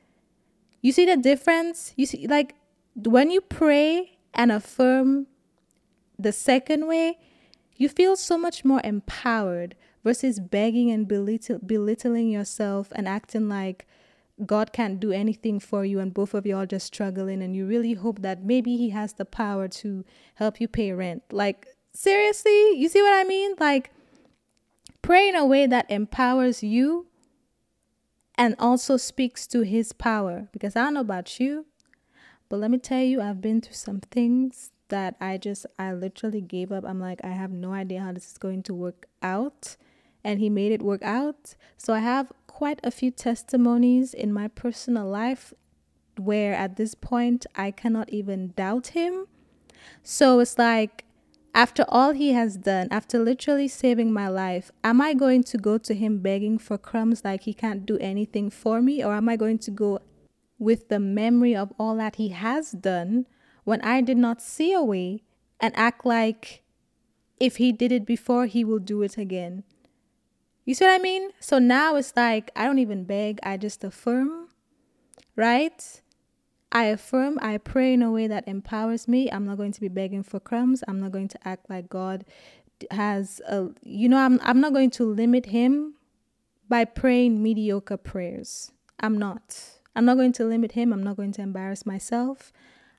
You 0.82 0.94
see 0.94 1.06
the 1.06 1.18
difference? 1.18 1.94
You 1.98 2.06
see, 2.06 2.26
like, 2.28 2.56
when 2.96 3.30
you 3.30 3.42
pray 3.42 4.15
and 4.36 4.52
affirm 4.52 5.28
the 6.20 6.32
second 6.32 6.88
way, 6.88 7.18
you 7.76 7.90
feel 7.90 8.16
so 8.16 8.38
much 8.38 8.64
more 8.64 8.82
empowered 8.84 9.76
versus 10.04 10.40
begging 10.40 10.92
and 10.92 11.08
belittling 11.08 12.30
yourself 12.30 12.90
and 12.96 13.08
acting 13.08 13.50
like 13.50 13.88
God 14.46 14.72
can't 14.72 15.00
do 15.00 15.12
anything 15.12 15.60
for 15.60 15.84
you 15.84 16.00
and 16.00 16.14
both 16.14 16.34
of 16.34 16.46
you 16.46 16.56
are 16.58 16.66
just 16.66 16.88
struggling 16.88 17.42
and 17.42 17.56
you 17.56 17.66
really 17.66 17.94
hope 17.94 18.22
that 18.22 18.44
maybe 18.44 18.78
he 18.78 18.90
has 18.90 19.14
the 19.14 19.26
power 19.26 19.68
to 19.70 20.06
help 20.36 20.62
you 20.62 20.68
pay 20.68 20.92
rent. 20.92 21.24
Like 21.32 21.68
seriously, 21.94 22.78
you 22.78 22.88
see 22.90 23.02
what 23.02 23.14
I 23.14 23.24
mean? 23.24 23.56
Like 23.60 23.92
Pray 25.06 25.30
in 25.30 25.36
a 25.36 25.46
way 25.46 25.68
that 25.68 25.86
empowers 25.92 26.64
you 26.64 27.06
and 28.34 28.56
also 28.58 28.98
speaks 28.98 29.46
to 29.46 29.62
his 29.62 29.94
power. 29.94 30.48
Because 30.52 30.76
I 30.76 30.82
don't 30.82 30.96
know 30.96 31.02
about 31.02 31.40
you, 31.40 31.68
but 32.50 32.58
let 32.58 32.72
me 32.72 32.78
tell 32.78 33.02
you, 33.02 33.22
I've 33.22 33.42
been 33.42 33.62
through 33.62 33.74
some 33.74 34.00
things 34.00 34.72
that 34.90 35.16
I 35.20 35.38
just, 35.38 35.66
I 35.80 35.94
literally 35.94 36.42
gave 36.42 36.72
up. 36.72 36.84
I'm 36.86 37.00
like, 37.00 37.22
I 37.24 37.30
have 37.30 37.52
no 37.52 37.74
idea 37.74 38.02
how 38.02 38.12
this 38.12 38.32
is 38.32 38.38
going 38.38 38.64
to 38.64 38.74
work 38.74 39.08
out. 39.22 39.76
And 40.24 40.40
he 40.40 40.50
made 40.50 40.72
it 40.72 40.82
work 40.82 41.04
out. 41.04 41.56
So 41.78 41.94
I 41.94 42.00
have 42.00 42.32
quite 42.48 42.80
a 42.84 42.92
few 42.92 43.12
testimonies 43.12 44.14
in 44.14 44.32
my 44.34 44.48
personal 44.48 45.08
life 45.08 45.54
where 46.18 46.54
at 46.54 46.78
this 46.78 46.96
point 46.96 47.46
I 47.56 47.72
cannot 47.72 48.10
even 48.10 48.54
doubt 48.56 48.88
him. 48.88 49.28
So 50.04 50.40
it's 50.40 50.58
like, 50.58 51.04
after 51.54 51.86
all 51.88 52.12
he 52.12 52.34
has 52.34 52.58
done, 52.58 52.90
after 52.92 53.18
literally 53.18 53.68
saving 53.68 54.12
my 54.12 54.28
life, 54.28 54.72
am 54.84 55.00
I 55.00 55.14
going 55.14 55.44
to 55.46 55.58
go 55.58 55.78
to 55.78 55.94
him 55.94 56.20
begging 56.20 56.58
for 56.58 56.78
crumbs 56.78 57.24
like 57.24 57.44
he 57.44 57.54
can't 57.54 57.86
do 57.86 57.98
anything 58.00 58.50
for 58.50 58.82
me? 58.82 59.04
Or 59.04 59.14
am 59.14 59.30
I 59.30 59.38
going 59.38 59.60
to 59.60 59.72
go 59.72 60.00
with 60.58 60.90
the 60.90 61.00
memory 61.00 61.56
of 61.56 61.74
all 61.78 61.96
that 61.98 62.16
he 62.16 62.30
has 62.30 62.72
done 62.72 63.26
when 63.64 63.82
I 63.82 64.02
did 64.02 64.18
not 64.18 64.42
see 64.42 64.74
a 64.74 64.84
way 64.84 65.24
and 65.60 65.74
act 65.76 66.06
like 66.06 66.64
if 67.40 67.58
he 67.58 67.72
did 67.72 67.92
it 67.92 68.06
before, 68.06 68.46
he 68.46 68.64
will 68.64 68.80
do 68.80 69.02
it 69.02 69.18
again? 69.18 69.64
You 70.64 70.74
see 70.74 70.86
what 70.86 71.00
I 71.00 71.04
mean? 71.04 71.30
So 71.40 71.60
now 71.60 71.96
it's 71.96 72.14
like 72.16 72.52
I 72.56 72.66
don't 72.66 72.80
even 72.80 73.04
beg, 73.04 73.40
I 73.44 73.58
just 73.58 73.84
affirm, 73.84 74.50
right? 75.36 76.02
I 76.72 76.86
affirm, 76.86 77.40
I 77.42 77.58
pray 77.58 77.94
in 77.94 78.02
a 78.02 78.12
way 78.12 78.28
that 78.28 78.48
empowers 78.48 79.08
me. 79.08 79.32
I'm 79.32 79.46
not 79.46 79.58
going 79.58 79.72
to 79.72 79.82
be 79.82 79.88
begging 79.88 80.24
for 80.24 80.40
crumbs. 80.40 80.84
I'm 80.88 81.00
not 81.00 81.12
going 81.12 81.28
to 81.30 81.48
act 81.48 81.70
like 81.70 81.90
God 81.90 82.26
has 82.92 83.42
a 83.48 83.70
you 83.84 84.10
know, 84.10 84.18
I'm 84.18 84.40
I'm 84.44 84.60
not 84.60 84.74
going 84.74 84.90
to 84.92 85.06
limit 85.06 85.48
him 85.48 85.96
by 86.68 86.86
praying 86.86 87.42
mediocre 87.42 87.98
prayers. 87.98 88.72
I'm 89.00 89.18
not. 89.18 89.75
I'm 89.96 90.06
not 90.06 90.18
going 90.18 90.34
to 90.34 90.46
limit 90.46 90.74
him. 90.74 90.92
I'm 90.92 91.04
not 91.04 91.18
going 91.18 91.32
to 91.34 91.42
embarrass 91.42 91.86
myself. 91.86 92.52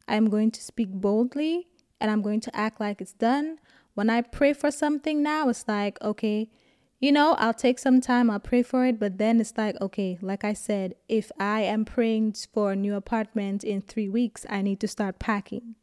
I'm 0.08 0.30
going 0.30 0.50
to 0.52 0.62
speak 0.62 0.90
boldly 0.90 1.68
and 2.00 2.10
I'm 2.10 2.22
going 2.22 2.40
to 2.40 2.56
act 2.56 2.80
like 2.80 3.00
it's 3.00 3.12
done. 3.12 3.58
When 3.94 4.10
I 4.10 4.22
pray 4.22 4.52
for 4.52 4.70
something 4.70 5.22
now, 5.22 5.48
it's 5.48 5.66
like, 5.66 6.00
okay, 6.02 6.50
you 6.98 7.12
know, 7.12 7.34
I'll 7.38 7.54
take 7.54 7.78
some 7.78 8.00
time, 8.00 8.30
I'll 8.30 8.40
pray 8.40 8.62
for 8.62 8.86
it, 8.86 8.98
but 8.98 9.18
then 9.18 9.40
it's 9.40 9.52
like, 9.56 9.78
okay, 9.80 10.18
like 10.22 10.44
I 10.44 10.54
said, 10.54 10.94
if 11.08 11.30
I 11.38 11.60
am 11.60 11.84
praying 11.84 12.36
for 12.52 12.72
a 12.72 12.76
new 12.76 12.94
apartment 12.94 13.64
in 13.64 13.82
three 13.82 14.08
weeks, 14.08 14.46
I 14.48 14.62
need 14.62 14.80
to 14.80 14.88
start 14.88 15.18
packing. 15.18 15.74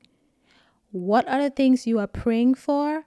What 0.92 1.28
are 1.28 1.42
the 1.42 1.50
things 1.50 1.86
you 1.86 2.00
are 2.00 2.08
praying 2.08 2.56
for? 2.56 3.06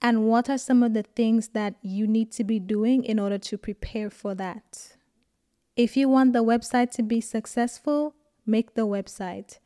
And 0.00 0.24
what 0.24 0.48
are 0.48 0.58
some 0.58 0.82
of 0.82 0.94
the 0.94 1.02
things 1.02 1.48
that 1.48 1.74
you 1.82 2.06
need 2.06 2.30
to 2.32 2.44
be 2.44 2.60
doing 2.60 3.04
in 3.04 3.18
order 3.18 3.38
to 3.38 3.58
prepare 3.58 4.10
for 4.10 4.34
that? 4.34 4.97
If 5.78 5.96
you 5.96 6.10
want 6.10 6.34
the 6.34 6.44
website 6.44 6.90
to 6.96 7.02
be 7.02 7.22
successful, 7.22 8.14
make 8.44 8.74
the 8.74 8.86
website. 8.86 9.60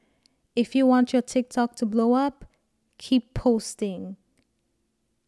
If 0.54 0.76
you 0.76 0.86
want 0.86 1.12
your 1.12 1.22
TikTok 1.22 1.74
to 1.76 1.86
blow 1.86 2.12
up, 2.12 2.44
keep 2.98 3.34
posting 3.34 4.16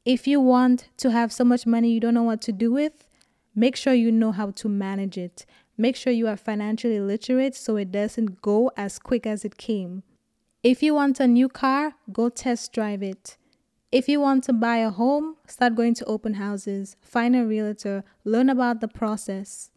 if 0.04 0.26
you 0.26 0.38
want 0.38 0.88
to 0.98 1.10
have 1.10 1.32
so 1.32 1.44
much 1.44 1.66
money 1.66 1.90
you 1.90 2.00
don't 2.00 2.12
know 2.12 2.24
what 2.24 2.42
to 2.42 2.52
do 2.52 2.72
with, 2.72 3.08
make 3.54 3.74
sure 3.74 3.94
you 3.94 4.12
know 4.12 4.32
how 4.32 4.50
to 4.50 4.68
manage 4.68 5.16
it. 5.16 5.46
Make 5.78 5.96
sure 5.96 6.12
you 6.12 6.28
are 6.28 6.36
financially 6.36 7.00
literate 7.00 7.54
so 7.54 7.76
it 7.76 7.90
doesn't 7.90 8.42
go 8.42 8.70
as 8.76 8.98
quick 8.98 9.26
as 9.26 9.44
it 9.44 9.56
came. 9.56 10.02
If 10.62 10.82
you 10.82 10.94
want 10.94 11.20
a 11.20 11.26
new 11.26 11.48
car, 11.48 11.94
go 12.12 12.28
test 12.28 12.72
drive 12.72 13.02
it. 13.02 13.38
If 13.90 14.08
you 14.08 14.20
want 14.20 14.44
to 14.44 14.52
buy 14.52 14.78
a 14.78 14.90
home, 14.90 15.36
start 15.46 15.74
going 15.74 15.94
to 15.94 16.04
open 16.04 16.34
houses, 16.34 16.96
find 17.00 17.34
a 17.34 17.46
realtor, 17.46 18.04
learn 18.24 18.50
about 18.50 18.80
the 18.80 18.88
process. 18.88 19.70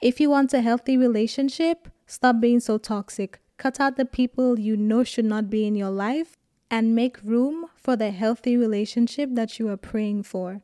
If 0.00 0.18
you 0.18 0.30
want 0.30 0.54
a 0.54 0.62
healthy 0.62 0.96
relationship, 0.96 1.88
stop 2.06 2.40
being 2.40 2.60
so 2.60 2.78
toxic. 2.78 3.38
Cut 3.58 3.78
out 3.78 3.96
the 3.96 4.06
people 4.06 4.58
you 4.58 4.74
know 4.74 5.04
should 5.04 5.26
not 5.26 5.50
be 5.50 5.66
in 5.66 5.74
your 5.74 5.90
life 5.90 6.38
and 6.70 6.94
make 6.94 7.22
room 7.22 7.66
for 7.76 7.96
the 7.96 8.10
healthy 8.10 8.56
relationship 8.56 9.28
that 9.34 9.58
you 9.58 9.68
are 9.68 9.76
praying 9.76 10.22
for. 10.22 10.62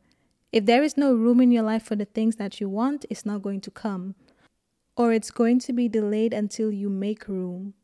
If 0.52 0.64
there 0.64 0.82
is 0.82 0.96
no 0.96 1.12
room 1.12 1.42
in 1.42 1.50
your 1.50 1.64
life 1.64 1.82
for 1.82 1.96
the 1.96 2.06
things 2.06 2.36
that 2.36 2.62
you 2.62 2.70
want, 2.70 3.04
it's 3.10 3.26
not 3.26 3.42
going 3.42 3.60
to 3.62 3.70
come. 3.70 4.14
Or 4.96 5.12
it's 5.12 5.30
going 5.30 5.58
to 5.60 5.72
be 5.74 5.86
delayed 5.86 6.32
until 6.32 6.72
you 6.72 6.88
make 6.88 7.28
room. 7.28 7.74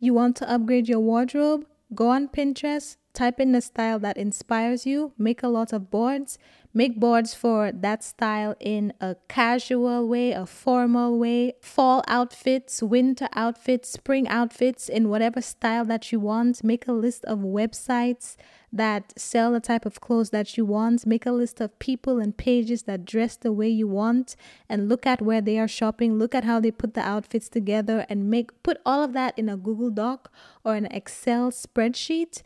You 0.00 0.14
want 0.14 0.36
to 0.36 0.50
upgrade 0.50 0.88
your 0.88 1.00
wardrobe? 1.00 1.66
Go 1.94 2.08
on 2.08 2.28
Pinterest, 2.28 2.96
type 3.12 3.38
in 3.38 3.52
the 3.52 3.60
style 3.60 3.98
that 3.98 4.16
inspires 4.16 4.86
you, 4.86 5.12
make 5.18 5.42
a 5.42 5.48
lot 5.48 5.74
of 5.74 5.90
boards, 5.90 6.38
make 6.74 6.98
boards 6.98 7.34
for 7.34 7.70
that 7.72 8.02
style 8.02 8.54
in 8.60 8.92
a 9.00 9.16
casual 9.28 10.08
way, 10.08 10.32
a 10.32 10.46
formal 10.46 11.18
way, 11.18 11.54
fall 11.60 12.02
outfits, 12.08 12.82
winter 12.82 13.28
outfits, 13.34 13.90
spring 13.90 14.26
outfits 14.28 14.88
in 14.88 15.08
whatever 15.08 15.40
style 15.40 15.84
that 15.84 16.12
you 16.12 16.20
want. 16.20 16.64
Make 16.64 16.88
a 16.88 16.92
list 16.92 17.24
of 17.26 17.40
websites 17.40 18.36
that 18.72 19.12
sell 19.18 19.52
the 19.52 19.60
type 19.60 19.84
of 19.84 20.00
clothes 20.00 20.30
that 20.30 20.56
you 20.56 20.64
want. 20.64 21.06
Make 21.06 21.26
a 21.26 21.32
list 21.32 21.60
of 21.60 21.78
people 21.78 22.18
and 22.18 22.36
pages 22.36 22.84
that 22.84 23.04
dress 23.04 23.36
the 23.36 23.52
way 23.52 23.68
you 23.68 23.86
want 23.86 24.34
and 24.68 24.88
look 24.88 25.06
at 25.06 25.20
where 25.20 25.42
they 25.42 25.58
are 25.58 25.68
shopping. 25.68 26.18
Look 26.18 26.34
at 26.34 26.44
how 26.44 26.58
they 26.58 26.70
put 26.70 26.94
the 26.94 27.02
outfits 27.02 27.48
together 27.50 28.06
and 28.08 28.30
make 28.30 28.62
put 28.62 28.78
all 28.86 29.02
of 29.02 29.12
that 29.12 29.38
in 29.38 29.48
a 29.48 29.56
Google 29.58 29.90
Doc 29.90 30.32
or 30.64 30.74
an 30.74 30.86
Excel 30.86 31.50
spreadsheet 31.50 32.42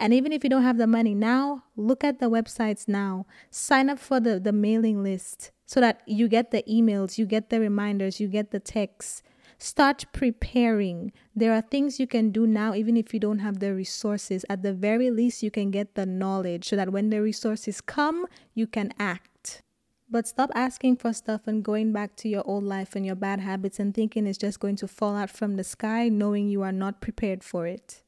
And 0.00 0.14
even 0.14 0.32
if 0.32 0.42
you 0.42 0.48
don't 0.48 0.62
have 0.62 0.78
the 0.78 0.86
money 0.86 1.14
now, 1.14 1.64
look 1.76 2.02
at 2.02 2.20
the 2.20 2.30
websites 2.30 2.88
now. 2.88 3.26
Sign 3.50 3.90
up 3.90 3.98
for 3.98 4.18
the, 4.18 4.40
the 4.40 4.50
mailing 4.50 5.02
list 5.02 5.50
so 5.66 5.78
that 5.80 6.00
you 6.06 6.26
get 6.26 6.50
the 6.50 6.62
emails, 6.62 7.18
you 7.18 7.26
get 7.26 7.50
the 7.50 7.60
reminders, 7.60 8.18
you 8.18 8.26
get 8.26 8.50
the 8.50 8.60
texts. 8.60 9.22
Start 9.58 10.06
preparing. 10.14 11.12
There 11.36 11.52
are 11.52 11.60
things 11.60 12.00
you 12.00 12.06
can 12.06 12.30
do 12.30 12.46
now, 12.46 12.74
even 12.74 12.96
if 12.96 13.12
you 13.12 13.20
don't 13.20 13.40
have 13.40 13.60
the 13.60 13.74
resources. 13.74 14.46
At 14.48 14.62
the 14.62 14.72
very 14.72 15.10
least, 15.10 15.42
you 15.42 15.50
can 15.50 15.70
get 15.70 15.96
the 15.96 16.06
knowledge 16.06 16.70
so 16.70 16.76
that 16.76 16.92
when 16.92 17.10
the 17.10 17.20
resources 17.20 17.82
come, 17.82 18.24
you 18.54 18.66
can 18.66 18.94
act. 18.98 19.60
But 20.08 20.26
stop 20.26 20.50
asking 20.54 20.96
for 20.96 21.12
stuff 21.12 21.42
and 21.46 21.62
going 21.62 21.92
back 21.92 22.16
to 22.16 22.28
your 22.28 22.42
old 22.46 22.64
life 22.64 22.96
and 22.96 23.04
your 23.04 23.16
bad 23.16 23.40
habits 23.40 23.78
and 23.78 23.94
thinking 23.94 24.26
it's 24.26 24.38
just 24.38 24.60
going 24.60 24.76
to 24.76 24.88
fall 24.88 25.14
out 25.14 25.28
from 25.28 25.56
the 25.56 25.62
sky, 25.62 26.08
knowing 26.08 26.48
you 26.48 26.62
are 26.62 26.72
not 26.72 27.02
prepared 27.02 27.44
for 27.44 27.66
it. 27.66 28.02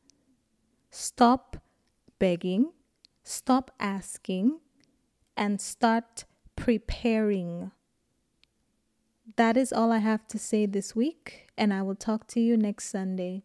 Stop 0.91 1.59
begging, 2.23 2.71
stop 3.25 3.73
asking, 3.81 4.61
and 5.37 5.61
start 5.61 6.25
preparing. 6.55 7.73
That 9.35 9.57
is 9.57 9.73
all 9.73 9.91
I 9.91 9.99
have 9.99 10.29
to 10.29 10.39
say 10.39 10.67
this 10.67 10.95
week, 10.95 11.49
and 11.59 11.75
I 11.75 11.83
will 11.83 11.97
talk 11.97 12.29
to 12.29 12.41
you 12.41 12.57
next 12.57 12.91
Sunday. 12.91 13.43